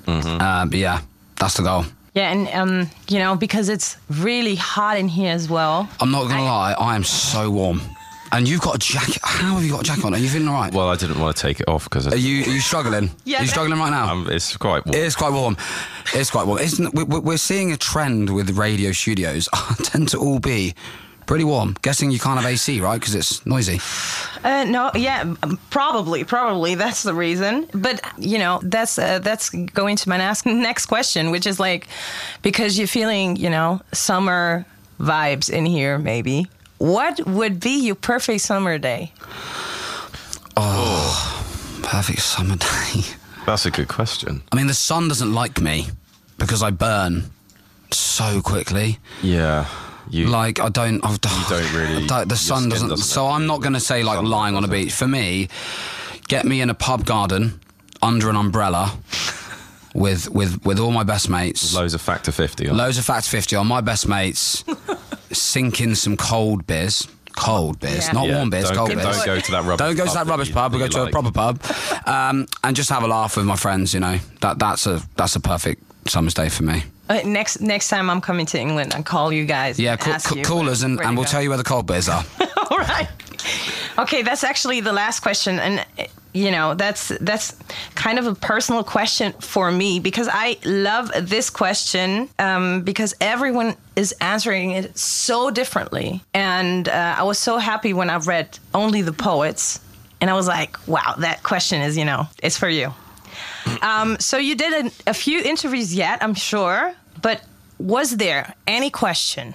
uh, 0.06 0.64
but 0.66 0.78
yeah, 0.78 1.00
that's 1.40 1.56
the 1.56 1.62
goal. 1.64 1.84
Yeah, 2.14 2.30
and 2.32 2.48
um, 2.54 2.90
you 3.08 3.18
know, 3.18 3.34
because 3.36 3.68
it's 3.68 3.96
really 4.08 4.54
hot 4.54 4.96
in 4.96 5.08
here 5.08 5.32
as 5.32 5.48
well. 5.50 5.88
I'm 6.00 6.10
not 6.12 6.28
gonna 6.28 6.44
I- 6.44 6.72
lie, 6.72 6.72
I 6.72 6.94
am 6.96 7.04
so 7.04 7.50
warm. 7.50 7.80
And 8.32 8.48
you've 8.48 8.60
got 8.60 8.74
a 8.74 8.78
jacket. 8.78 9.18
How 9.22 9.54
have 9.54 9.64
you 9.64 9.70
got 9.70 9.80
a 9.80 9.84
jacket 9.84 10.04
on? 10.04 10.14
Are 10.14 10.18
you 10.18 10.28
feeling 10.28 10.48
all 10.48 10.54
right? 10.54 10.72
Well, 10.72 10.88
I 10.88 10.96
didn't 10.96 11.18
want 11.20 11.36
to 11.36 11.42
take 11.42 11.60
it 11.60 11.68
off 11.68 11.84
because 11.84 12.06
are 12.06 12.16
you 12.16 12.44
are 12.44 12.54
you 12.54 12.60
struggling? 12.60 13.10
Yeah, 13.24 13.38
are 13.38 13.42
you 13.42 13.48
struggling 13.48 13.78
right 13.78 13.90
now? 13.90 14.12
um, 14.12 14.28
it's 14.30 14.56
quite 14.56 14.84
warm. 14.84 14.94
it 14.96 15.02
is 15.04 15.14
quite 15.16 15.32
warm. 15.32 15.56
It's 16.12 16.30
quite 16.30 16.46
warm. 16.46 16.58
Isn't 16.58 16.94
we- 16.94 17.04
we- 17.04 17.20
we're 17.20 17.36
seeing 17.38 17.72
a 17.72 17.76
trend 17.76 18.34
with 18.34 18.50
radio 18.58 18.92
studios 18.92 19.48
tend 19.84 20.08
to 20.10 20.18
all 20.18 20.38
be 20.40 20.74
pretty 21.26 21.44
warm. 21.44 21.74
Guessing 21.82 22.10
you 22.10 22.18
can't 22.20 22.38
have 22.40 22.48
AC, 22.50 22.80
right? 22.80 23.00
Because 23.00 23.14
it's 23.14 23.44
noisy. 23.46 23.80
Uh, 24.44 24.64
no, 24.64 24.90
yeah, 24.94 25.34
probably, 25.70 26.22
probably 26.24 26.74
that's 26.76 27.02
the 27.02 27.14
reason. 27.14 27.68
But 27.74 28.00
you 28.18 28.38
know, 28.38 28.60
that's 28.62 28.98
uh, 28.98 29.18
that's 29.20 29.50
going 29.50 29.96
to 29.96 30.08
my 30.08 30.16
next 30.18 30.46
next 30.68 30.86
question, 30.86 31.30
which 31.30 31.46
is 31.46 31.58
like, 31.60 31.86
because 32.42 32.76
you're 32.78 32.86
feeling, 32.88 33.36
you 33.36 33.50
know, 33.50 33.80
summer 33.92 34.66
vibes 35.00 35.48
in 35.50 35.64
here, 35.66 35.98
maybe. 35.98 36.48
What 36.78 37.26
would 37.26 37.60
be 37.60 37.78
your 37.86 37.94
perfect 37.94 38.40
summer 38.42 38.78
day? 38.78 39.12
Oh, 40.56 41.44
perfect 41.82 42.20
summer 42.20 42.56
day. 42.56 43.02
That's 43.46 43.66
a 43.66 43.70
good 43.70 43.88
question. 43.88 44.42
I 44.52 44.56
mean, 44.56 44.66
the 44.66 44.74
sun 44.74 45.08
doesn't 45.08 45.32
like 45.32 45.60
me 45.60 45.86
because 46.38 46.62
I 46.62 46.70
burn 46.70 47.24
so 47.90 48.40
quickly. 48.42 48.98
Yeah. 49.22 49.66
You, 50.10 50.26
like 50.28 50.60
I 50.60 50.68
don't, 50.68 51.04
I 51.04 51.16
don't, 51.16 51.48
don't 51.48 51.72
really- 51.74 52.04
I 52.04 52.06
don't- 52.06 52.28
the 52.28 52.36
sun 52.36 52.68
doesn't. 52.68 52.90
doesn't 52.90 53.04
so 53.04 53.26
I'm 53.26 53.46
not 53.46 53.60
going 53.60 53.72
to 53.74 53.80
say 53.80 54.02
like 54.04 54.16
sun 54.16 54.26
lying 54.26 54.54
on 54.54 54.64
a 54.64 54.68
beach. 54.68 54.92
For 54.92 55.08
me, 55.08 55.48
get 56.28 56.44
me 56.44 56.60
in 56.60 56.70
a 56.70 56.74
pub 56.74 57.04
garden 57.04 57.60
under 58.02 58.28
an 58.30 58.36
umbrella 58.36 58.96
with 59.94 60.28
with 60.30 60.64
with 60.64 60.78
all 60.78 60.92
my 60.92 61.02
best 61.02 61.28
mates. 61.28 61.74
loads 61.74 61.94
of 61.94 62.00
factor 62.00 62.30
50 62.30 62.68
on. 62.68 62.76
Loads 62.76 62.98
of 62.98 63.04
factor 63.04 63.28
50 63.30 63.56
on 63.56 63.66
my 63.66 63.80
best 63.80 64.06
mates, 64.06 64.62
sinking 65.32 65.94
some 65.94 66.16
cold 66.16 66.66
beers. 66.66 67.06
Cold 67.36 67.78
beers, 67.80 68.06
Yeah. 68.06 68.12
not 68.12 68.26
Yeah, 68.28 68.36
warm 68.36 68.48
beers, 68.48 68.64
don't, 68.64 68.76
cold 68.78 68.88
don't 68.88 68.98
beers. 69.02 69.24
go 69.24 69.38
to 69.38 69.50
that 69.50 69.64
rubbish 69.64 69.78
Don't 69.86 69.94
go 69.96 70.04
to 70.04 70.08
pub 70.10 70.14
that 70.14 70.26
rubbish 70.30 70.48
you- 70.48 70.54
pub. 70.54 70.72
We 70.72 70.78
that 70.78 70.90
go 70.90 71.00
you 71.00 71.04
to 71.04 71.08
a 71.10 71.12
proper 71.12 71.30
pub, 71.30 71.60
um, 72.06 72.46
and 72.64 72.74
just 72.74 72.88
have 72.88 73.02
a 73.02 73.06
laugh 73.06 73.36
with 73.36 73.44
my 73.44 73.56
friends. 73.56 73.92
You 73.92 74.00
know 74.00 74.18
that 74.40 74.58
that's 74.58 74.86
a 74.86 75.02
that's 75.16 75.36
a 75.36 75.40
perfect 75.40 75.82
summer's 76.08 76.32
day 76.32 76.48
for 76.48 76.62
me. 76.62 76.84
Uh, 77.10 77.20
next 77.26 77.60
next 77.60 77.90
time 77.90 78.08
I'm 78.08 78.22
coming 78.22 78.46
to 78.46 78.58
England, 78.58 78.94
I'll 78.94 79.02
call 79.02 79.34
you 79.34 79.44
guys. 79.44 79.78
Yeah, 79.78 79.92
and 79.92 80.00
ca- 80.00 80.10
ask 80.12 80.28
ca- 80.30 80.34
you 80.36 80.44
call 80.44 80.70
us 80.70 80.82
and, 80.82 80.98
and 80.98 81.14
we'll 81.14 81.26
go. 81.26 81.30
tell 81.30 81.42
you 81.42 81.50
where 81.50 81.58
the 81.58 81.64
cold 81.64 81.86
beers 81.86 82.08
are. 82.08 82.24
All 82.70 82.78
right. 82.78 83.06
Okay, 83.98 84.22
that's 84.22 84.42
actually 84.42 84.80
the 84.80 84.92
last 84.94 85.20
question, 85.20 85.58
and 85.58 85.84
you 86.36 86.50
know 86.50 86.74
that's 86.74 87.08
that's 87.20 87.56
kind 87.94 88.18
of 88.18 88.26
a 88.26 88.34
personal 88.34 88.84
question 88.84 89.32
for 89.40 89.70
me 89.70 89.98
because 90.00 90.28
I 90.30 90.58
love 90.64 91.10
this 91.22 91.48
question 91.48 92.28
um, 92.38 92.82
because 92.82 93.14
everyone 93.20 93.74
is 93.96 94.12
answering 94.20 94.72
it 94.72 94.98
so 94.98 95.50
differently, 95.50 96.22
and 96.34 96.88
uh, 96.88 97.16
I 97.18 97.22
was 97.22 97.38
so 97.38 97.56
happy 97.56 97.94
when 97.94 98.10
I 98.10 98.18
read 98.18 98.58
only 98.74 99.00
the 99.00 99.14
poets, 99.14 99.80
and 100.20 100.28
I 100.28 100.34
was 100.34 100.46
like, 100.46 100.76
wow, 100.86 101.14
that 101.18 101.42
question 101.42 101.80
is 101.80 101.96
you 101.96 102.04
know 102.04 102.28
it's 102.42 102.58
for 102.58 102.68
you. 102.68 102.92
Um, 103.80 104.18
so 104.20 104.36
you 104.36 104.54
did 104.54 104.86
a, 104.86 105.10
a 105.10 105.14
few 105.14 105.40
interviews 105.40 105.94
yet, 105.94 106.22
I'm 106.22 106.34
sure, 106.34 106.94
but 107.22 107.42
was 107.78 108.16
there 108.16 108.54
any 108.66 108.90
question 108.90 109.54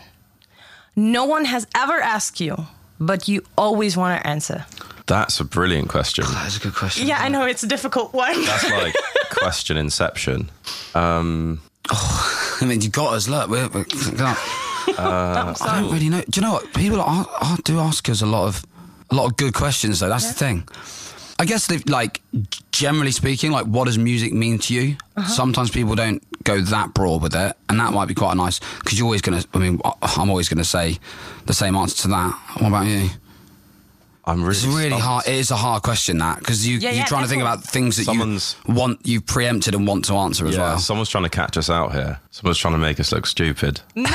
no 0.96 1.26
one 1.26 1.46
has 1.46 1.65
ever 1.74 1.94
asked 1.94 2.41
you, 2.41 2.67
but 3.00 3.28
you 3.28 3.44
always 3.58 3.96
want 3.96 4.20
to 4.20 4.28
answer? 4.28 4.65
That's 5.12 5.41
a 5.41 5.43
brilliant 5.43 5.89
question. 5.89 6.24
That's 6.26 6.56
a 6.56 6.62
good 6.62 6.74
question. 6.74 7.06
Yeah, 7.06 7.17
I 7.19 7.28
know 7.28 7.45
it's 7.45 7.63
a 7.63 7.67
difficult 7.67 8.13
one. 8.13 8.45
That's 8.45 8.71
like 8.71 8.95
question 9.30 9.76
inception. 9.76 10.50
Um, 10.95 11.60
I 11.89 12.63
mean, 12.65 12.80
you 12.80 12.89
got 12.89 13.15
us. 13.15 13.28
Look, 13.28 13.50
we're, 13.50 13.67
we're, 13.67 13.84
I'm 14.97 15.54
I 15.60 15.82
don't 15.82 15.91
really 15.91 16.08
know. 16.08 16.21
Do 16.21 16.39
you 16.39 16.41
know 16.47 16.54
what? 16.54 16.74
People 16.76 17.02
are, 17.02 17.28
are, 17.41 17.58
do 17.65 17.78
ask 17.80 18.08
us 18.08 18.21
a 18.21 18.26
lot 18.26 18.47
of 18.47 18.63
a 19.10 19.15
lot 19.15 19.26
of 19.26 19.36
good 19.36 19.54
questions, 19.54 20.00
though. 20.00 20.08
That's 20.08 20.30
the 20.30 20.34
thing. 20.34 20.65
I 21.38 21.43
guess, 21.43 21.67
they, 21.67 21.80
like 21.80 22.21
generally 22.71 23.12
speaking, 23.12 23.52
like 23.52 23.65
what 23.65 23.88
does 23.88 23.97
music 23.97 24.32
mean 24.32 24.60
to 24.60 24.74
you? 24.74 24.95
Sometimes 25.28 25.71
people 25.71 25.93
don't 25.95 26.24
go 26.45 26.62
that 26.62 26.93
broad 26.93 27.21
with 27.21 27.36
it, 27.36 27.58
and 27.67 27.78
that 27.82 27.91
might 27.91 28.08
be 28.08 28.13
quite 28.13 28.38
nice 28.38 28.62
because 28.80 28.97
you're 28.97 29.08
always 29.08 29.21
gonna. 29.21 29.43
I 29.54 29.58
mean, 29.58 29.82
I'm 29.84 30.30
always 30.30 30.47
gonna 30.47 30.63
say 30.63 31.00
the 31.47 31.54
same 31.54 31.76
answer 31.76 32.04
to 32.04 32.08
that. 32.08 32.32
What 32.60 32.69
about 32.69 32.86
you? 32.88 33.10
I'm 34.23 34.41
really 34.43 34.51
It's 34.51 34.65
really 34.65 34.88
stumped. 34.89 35.03
hard. 35.05 35.27
It 35.27 35.34
is 35.36 35.49
a 35.51 35.55
hard 35.55 35.81
question 35.81 36.19
that 36.19 36.39
because 36.39 36.67
you, 36.67 36.77
Yeah, 36.77 36.89
you're 36.91 36.99
yeah, 36.99 37.05
trying 37.05 37.23
to 37.23 37.27
think 37.29 37.41
about 37.41 37.63
things 37.63 37.97
that 37.97 38.03
Someone's- 38.05 38.55
you 38.67 38.73
want, 38.75 38.99
you 39.03 39.19
preempted 39.19 39.73
and 39.73 39.88
want 39.88 40.05
to 40.05 40.13
answer 40.15 40.45
as 40.47 40.55
Yeah, 40.55 40.62
well. 40.62 40.79
someone's 40.79 41.10
trying 41.10 41.23
to 41.23 41.29
catch 41.29 41.57
us 41.57 41.69
out 41.69 41.93
here. 41.93 42.19
Someone's 42.29 42.60
trying 42.60 42.73
to 42.75 42.79
make 42.79 42.99
us 42.99 43.12
look 43.12 43.25
stupid. 43.25 43.81
No, 43.95 44.10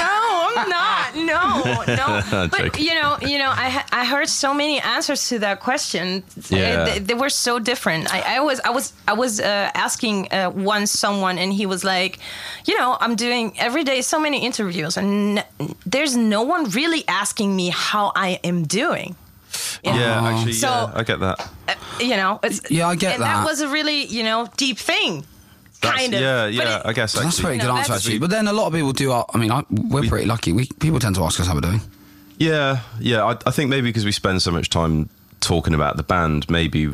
I'm 0.57 0.69
not. 0.79 1.15
no, 1.17 1.95
no. 1.95 2.23
but 2.51 2.59
Joking. 2.59 2.85
you 2.85 2.95
know, 2.95 3.19
you 3.21 3.39
know, 3.39 3.51
I 3.51 3.83
I 3.91 4.05
heard 4.05 4.29
so 4.29 4.55
many 4.55 4.81
answers 4.81 5.29
to 5.29 5.39
that 5.41 5.59
question. 5.61 6.23
Yeah. 6.51 6.85
they, 6.85 6.99
they 7.01 7.15
were 7.15 7.29
so 7.31 7.59
different. 7.59 8.07
I, 8.15 8.37
I 8.37 8.41
was 8.41 8.61
I 8.65 8.71
was 8.71 8.93
I 9.09 9.13
was 9.15 9.41
uh, 9.41 9.71
asking 9.75 10.29
uh, 10.33 10.51
once 10.55 10.93
someone, 10.93 11.37
and 11.39 11.53
he 11.53 11.67
was 11.67 11.83
like, 11.85 12.19
you 12.65 12.79
know, 12.79 12.97
I'm 13.01 13.17
doing 13.17 13.53
every 13.59 13.83
day 13.85 14.03
so 14.03 14.19
many 14.21 14.39
interviews, 14.47 14.97
and 14.97 15.39
n- 15.39 15.45
there's 15.85 16.17
no 16.17 16.43
one 16.43 16.71
really 16.71 17.03
asking 17.09 17.55
me 17.57 17.71
how 17.71 18.13
I 18.15 18.39
am 18.45 18.63
doing. 18.67 19.17
You 19.85 19.93
know? 19.93 19.99
Yeah, 19.99 20.29
actually, 20.29 20.53
So- 20.53 20.69
yeah, 20.69 20.93
I 20.95 21.03
get 21.03 21.21
that. 21.21 21.51
Uh, 21.69 21.75
you 22.01 22.17
know, 22.17 22.41
it's, 22.43 22.61
Yeah, 22.71 22.89
I 22.89 22.97
get 22.97 23.15
and 23.15 23.23
that. 23.23 23.39
that 23.39 23.45
was 23.45 23.61
a 23.61 23.69
really 23.69 24.05
you 24.07 24.23
know 24.23 24.49
deep 24.57 24.79
thing. 24.79 25.25
That's- 25.83 26.01
kind 26.01 26.15
of. 26.15 26.21
Yeah, 26.21 26.47
yeah, 26.47 26.79
it- 26.79 26.83
I 26.87 26.93
guess. 26.93 27.13
So 27.13 27.21
that's 27.21 27.25
a 27.25 27.29
actually. 27.29 27.43
pretty 27.45 27.59
good 27.61 27.67
No, 27.69 27.77
answer, 27.77 27.89
that's- 27.93 28.07
actually. 28.07 28.19
But 28.19 28.31
then 28.31 28.49
a 28.49 28.53
lot 28.53 28.67
of 28.67 28.73
people 28.73 28.93
do. 28.93 29.13
I 29.13 29.25
mean, 29.39 29.51
I, 29.53 29.63
we're 29.71 30.09
pretty 30.09 30.27
lucky. 30.27 30.53
We 30.53 30.67
people 30.81 30.99
tend 30.99 31.15
to 31.17 31.23
ask 31.25 31.39
us 31.41 31.47
how 31.47 31.55
we're 31.55 31.61
doing. 31.61 31.81
Yeah, 32.39 32.81
yeah. 33.01 33.25
I, 33.25 33.37
I 33.47 33.51
think 33.51 33.71
maybe 33.71 33.89
because 33.89 34.05
we 34.05 34.13
spend 34.13 34.43
so 34.43 34.51
much 34.51 34.69
time 34.71 35.09
talking 35.41 35.75
about 35.75 35.97
the 35.97 36.03
band, 36.03 36.49
maybe 36.51 36.91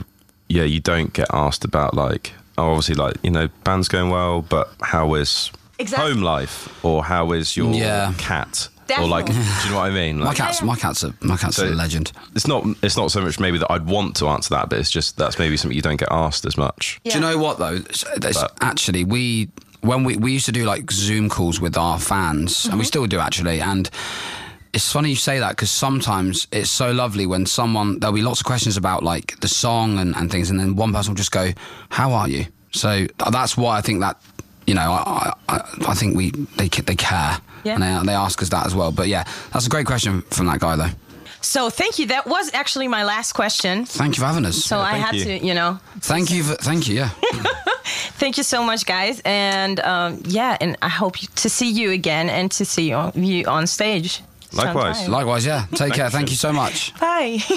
yeah, 0.49 0.65
you 0.65 0.81
don't 0.81 1.13
get 1.13 1.29
asked 1.33 1.65
about 1.65 1.95
like, 1.95 2.33
oh, 2.59 2.71
obviously, 2.71 2.95
like 2.97 3.15
you 3.23 3.31
know, 3.31 3.49
band's 3.65 3.89
going 3.89 4.11
well, 4.11 4.43
but 4.43 4.73
how 4.83 5.15
is 5.15 5.51
Exactly. 5.79 6.13
home 6.13 6.23
life, 6.23 6.69
or 6.85 7.05
how 7.05 7.33
is 7.33 7.57
your 7.57 7.73
Yeah. 7.75 8.13
cat, 8.19 8.69
or 8.99 9.07
like, 9.07 9.27
do 9.27 9.33
you 9.33 9.71
know 9.71 9.77
what 9.77 9.87
I 9.87 9.91
mean? 9.91 10.19
My 10.19 10.35
cat's 10.35 10.63
my 10.63 10.77
cat's 10.77 11.03
a 11.03 11.15
my 11.21 11.37
cat's 11.37 11.57
So- 11.57 11.69
a 11.69 11.71
legend. 11.71 12.13
It's 12.35 12.47
not. 12.47 12.65
It's 12.83 12.97
not 12.97 13.11
so 13.11 13.21
much 13.23 13.39
maybe 13.41 13.59
that 13.59 13.71
I'd 13.71 13.87
want 13.87 14.17
to 14.17 14.29
answer 14.29 14.51
that, 14.55 14.69
but 14.69 14.79
it's 14.79 14.91
just 14.91 15.17
that's 15.17 15.39
maybe 15.39 15.57
something 15.57 15.77
you 15.77 15.83
don't 15.83 15.99
get 15.99 16.11
asked 16.11 16.45
as 16.45 16.57
much. 16.57 17.01
Do 17.05 17.11
you 17.13 17.21
know 17.21 17.39
what 17.39 17.59
though? 17.59 17.75
It's- 17.75 18.05
it's 18.23 18.41
But- 18.41 18.57
actually, 18.61 19.05
we 19.05 19.49
when 19.81 20.05
we 20.05 20.17
we 20.17 20.33
used 20.33 20.47
to 20.47 20.53
do 20.53 20.65
like 20.65 20.91
Zoom 20.91 21.29
calls 21.29 21.61
with 21.61 21.77
our 21.77 21.99
fans, 21.99 22.65
and 22.65 22.75
we 22.75 22.81
uh-huh. 22.81 22.87
still 22.87 23.07
do 23.07 23.19
actually. 23.19 23.61
And 23.61 23.89
it's 24.73 24.91
funny 24.91 25.11
you 25.11 25.17
say 25.17 25.39
that 25.39 25.51
because 25.51 25.71
sometimes 25.71 26.47
it's 26.51 26.71
so 26.71 26.93
lovely 26.93 27.27
when 27.27 27.47
someone 27.47 27.99
there'll 27.99 28.15
be 28.15 28.23
lots 28.23 28.41
of 28.41 28.47
questions 28.47 28.77
about 28.77 29.03
like 29.03 29.39
the 29.41 29.49
song 29.49 29.99
and, 29.99 30.15
and 30.17 30.31
things, 30.31 30.51
and 30.51 30.59
then 30.59 30.77
one 30.77 30.93
person 30.93 31.13
will 31.13 31.19
just 31.19 31.33
go, 31.33 31.53
"How 31.91 32.13
are 32.13 32.29
you?" 32.29 32.47
So 32.71 33.07
that's 33.31 33.57
why 33.57 33.77
I 33.77 33.81
think 33.83 34.01
that 34.01 34.19
you 34.67 34.75
know 34.75 34.93
I 34.93 35.33
I, 35.49 35.61
I 35.89 35.95
think 35.95 36.17
we 36.17 36.31
they 36.31 36.69
they 36.69 36.97
care. 36.97 37.39
Yeah. 37.65 37.75
And 37.75 37.83
they, 37.83 38.07
they 38.13 38.17
ask 38.17 38.43
us 38.43 38.49
that 38.49 38.67
as 38.67 38.75
well. 38.75 38.91
But 38.91 39.07
yeah, 39.09 39.25
that's 39.53 39.67
a 39.67 39.71
great 39.71 39.87
question 39.87 40.23
from 40.23 40.47
that 40.47 40.59
guy, 40.59 40.75
though. 40.77 40.91
So 41.43 41.71
thank 41.71 41.99
you. 41.99 42.07
That 42.07 42.27
was 42.27 42.53
actually 42.55 42.89
my 42.89 43.05
last 43.05 43.33
question. 43.33 43.85
Thank 43.85 44.17
you 44.17 44.21
for 44.21 44.27
having 44.27 44.45
us. 44.47 44.65
So 44.65 44.79
I 44.79 44.95
had 44.95 45.15
you. 45.15 45.25
to, 45.25 45.39
you 45.47 45.55
know, 45.55 45.79
thank 46.01 46.31
you 46.31 46.45
for, 46.45 46.55
thank 46.55 46.89
you, 46.89 46.95
yeah. 46.95 47.09
thank 48.19 48.37
you 48.37 48.45
so 48.45 48.63
much, 48.63 48.87
guys. 48.87 49.21
And 49.25 49.81
um, 49.81 50.23
yeah, 50.25 50.57
and 50.61 50.77
I 50.83 50.89
hope 50.89 51.17
to 51.19 51.49
see 51.49 51.71
you 51.71 51.91
again 51.91 52.31
and 52.31 52.51
to 52.53 52.65
see 52.65 52.91
you, 52.91 53.11
you 53.15 53.45
on 53.47 53.67
stage. 53.67 54.23
Likewise. 54.53 54.97
sometime. 54.97 55.13
Likewise, 55.13 55.47
yeah. 55.47 55.67
Take 55.75 55.95
care. 55.95 56.11
Thank 56.11 56.31
you 56.31 56.37
so 56.37 56.53
much. 56.53 56.93
Bye. 57.01 57.39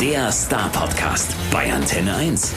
Der 0.00 0.32
Star 0.32 0.68
Podcast 0.70 1.34
bei 1.52 1.72
Antenne 1.72 2.14
1. 2.16 2.54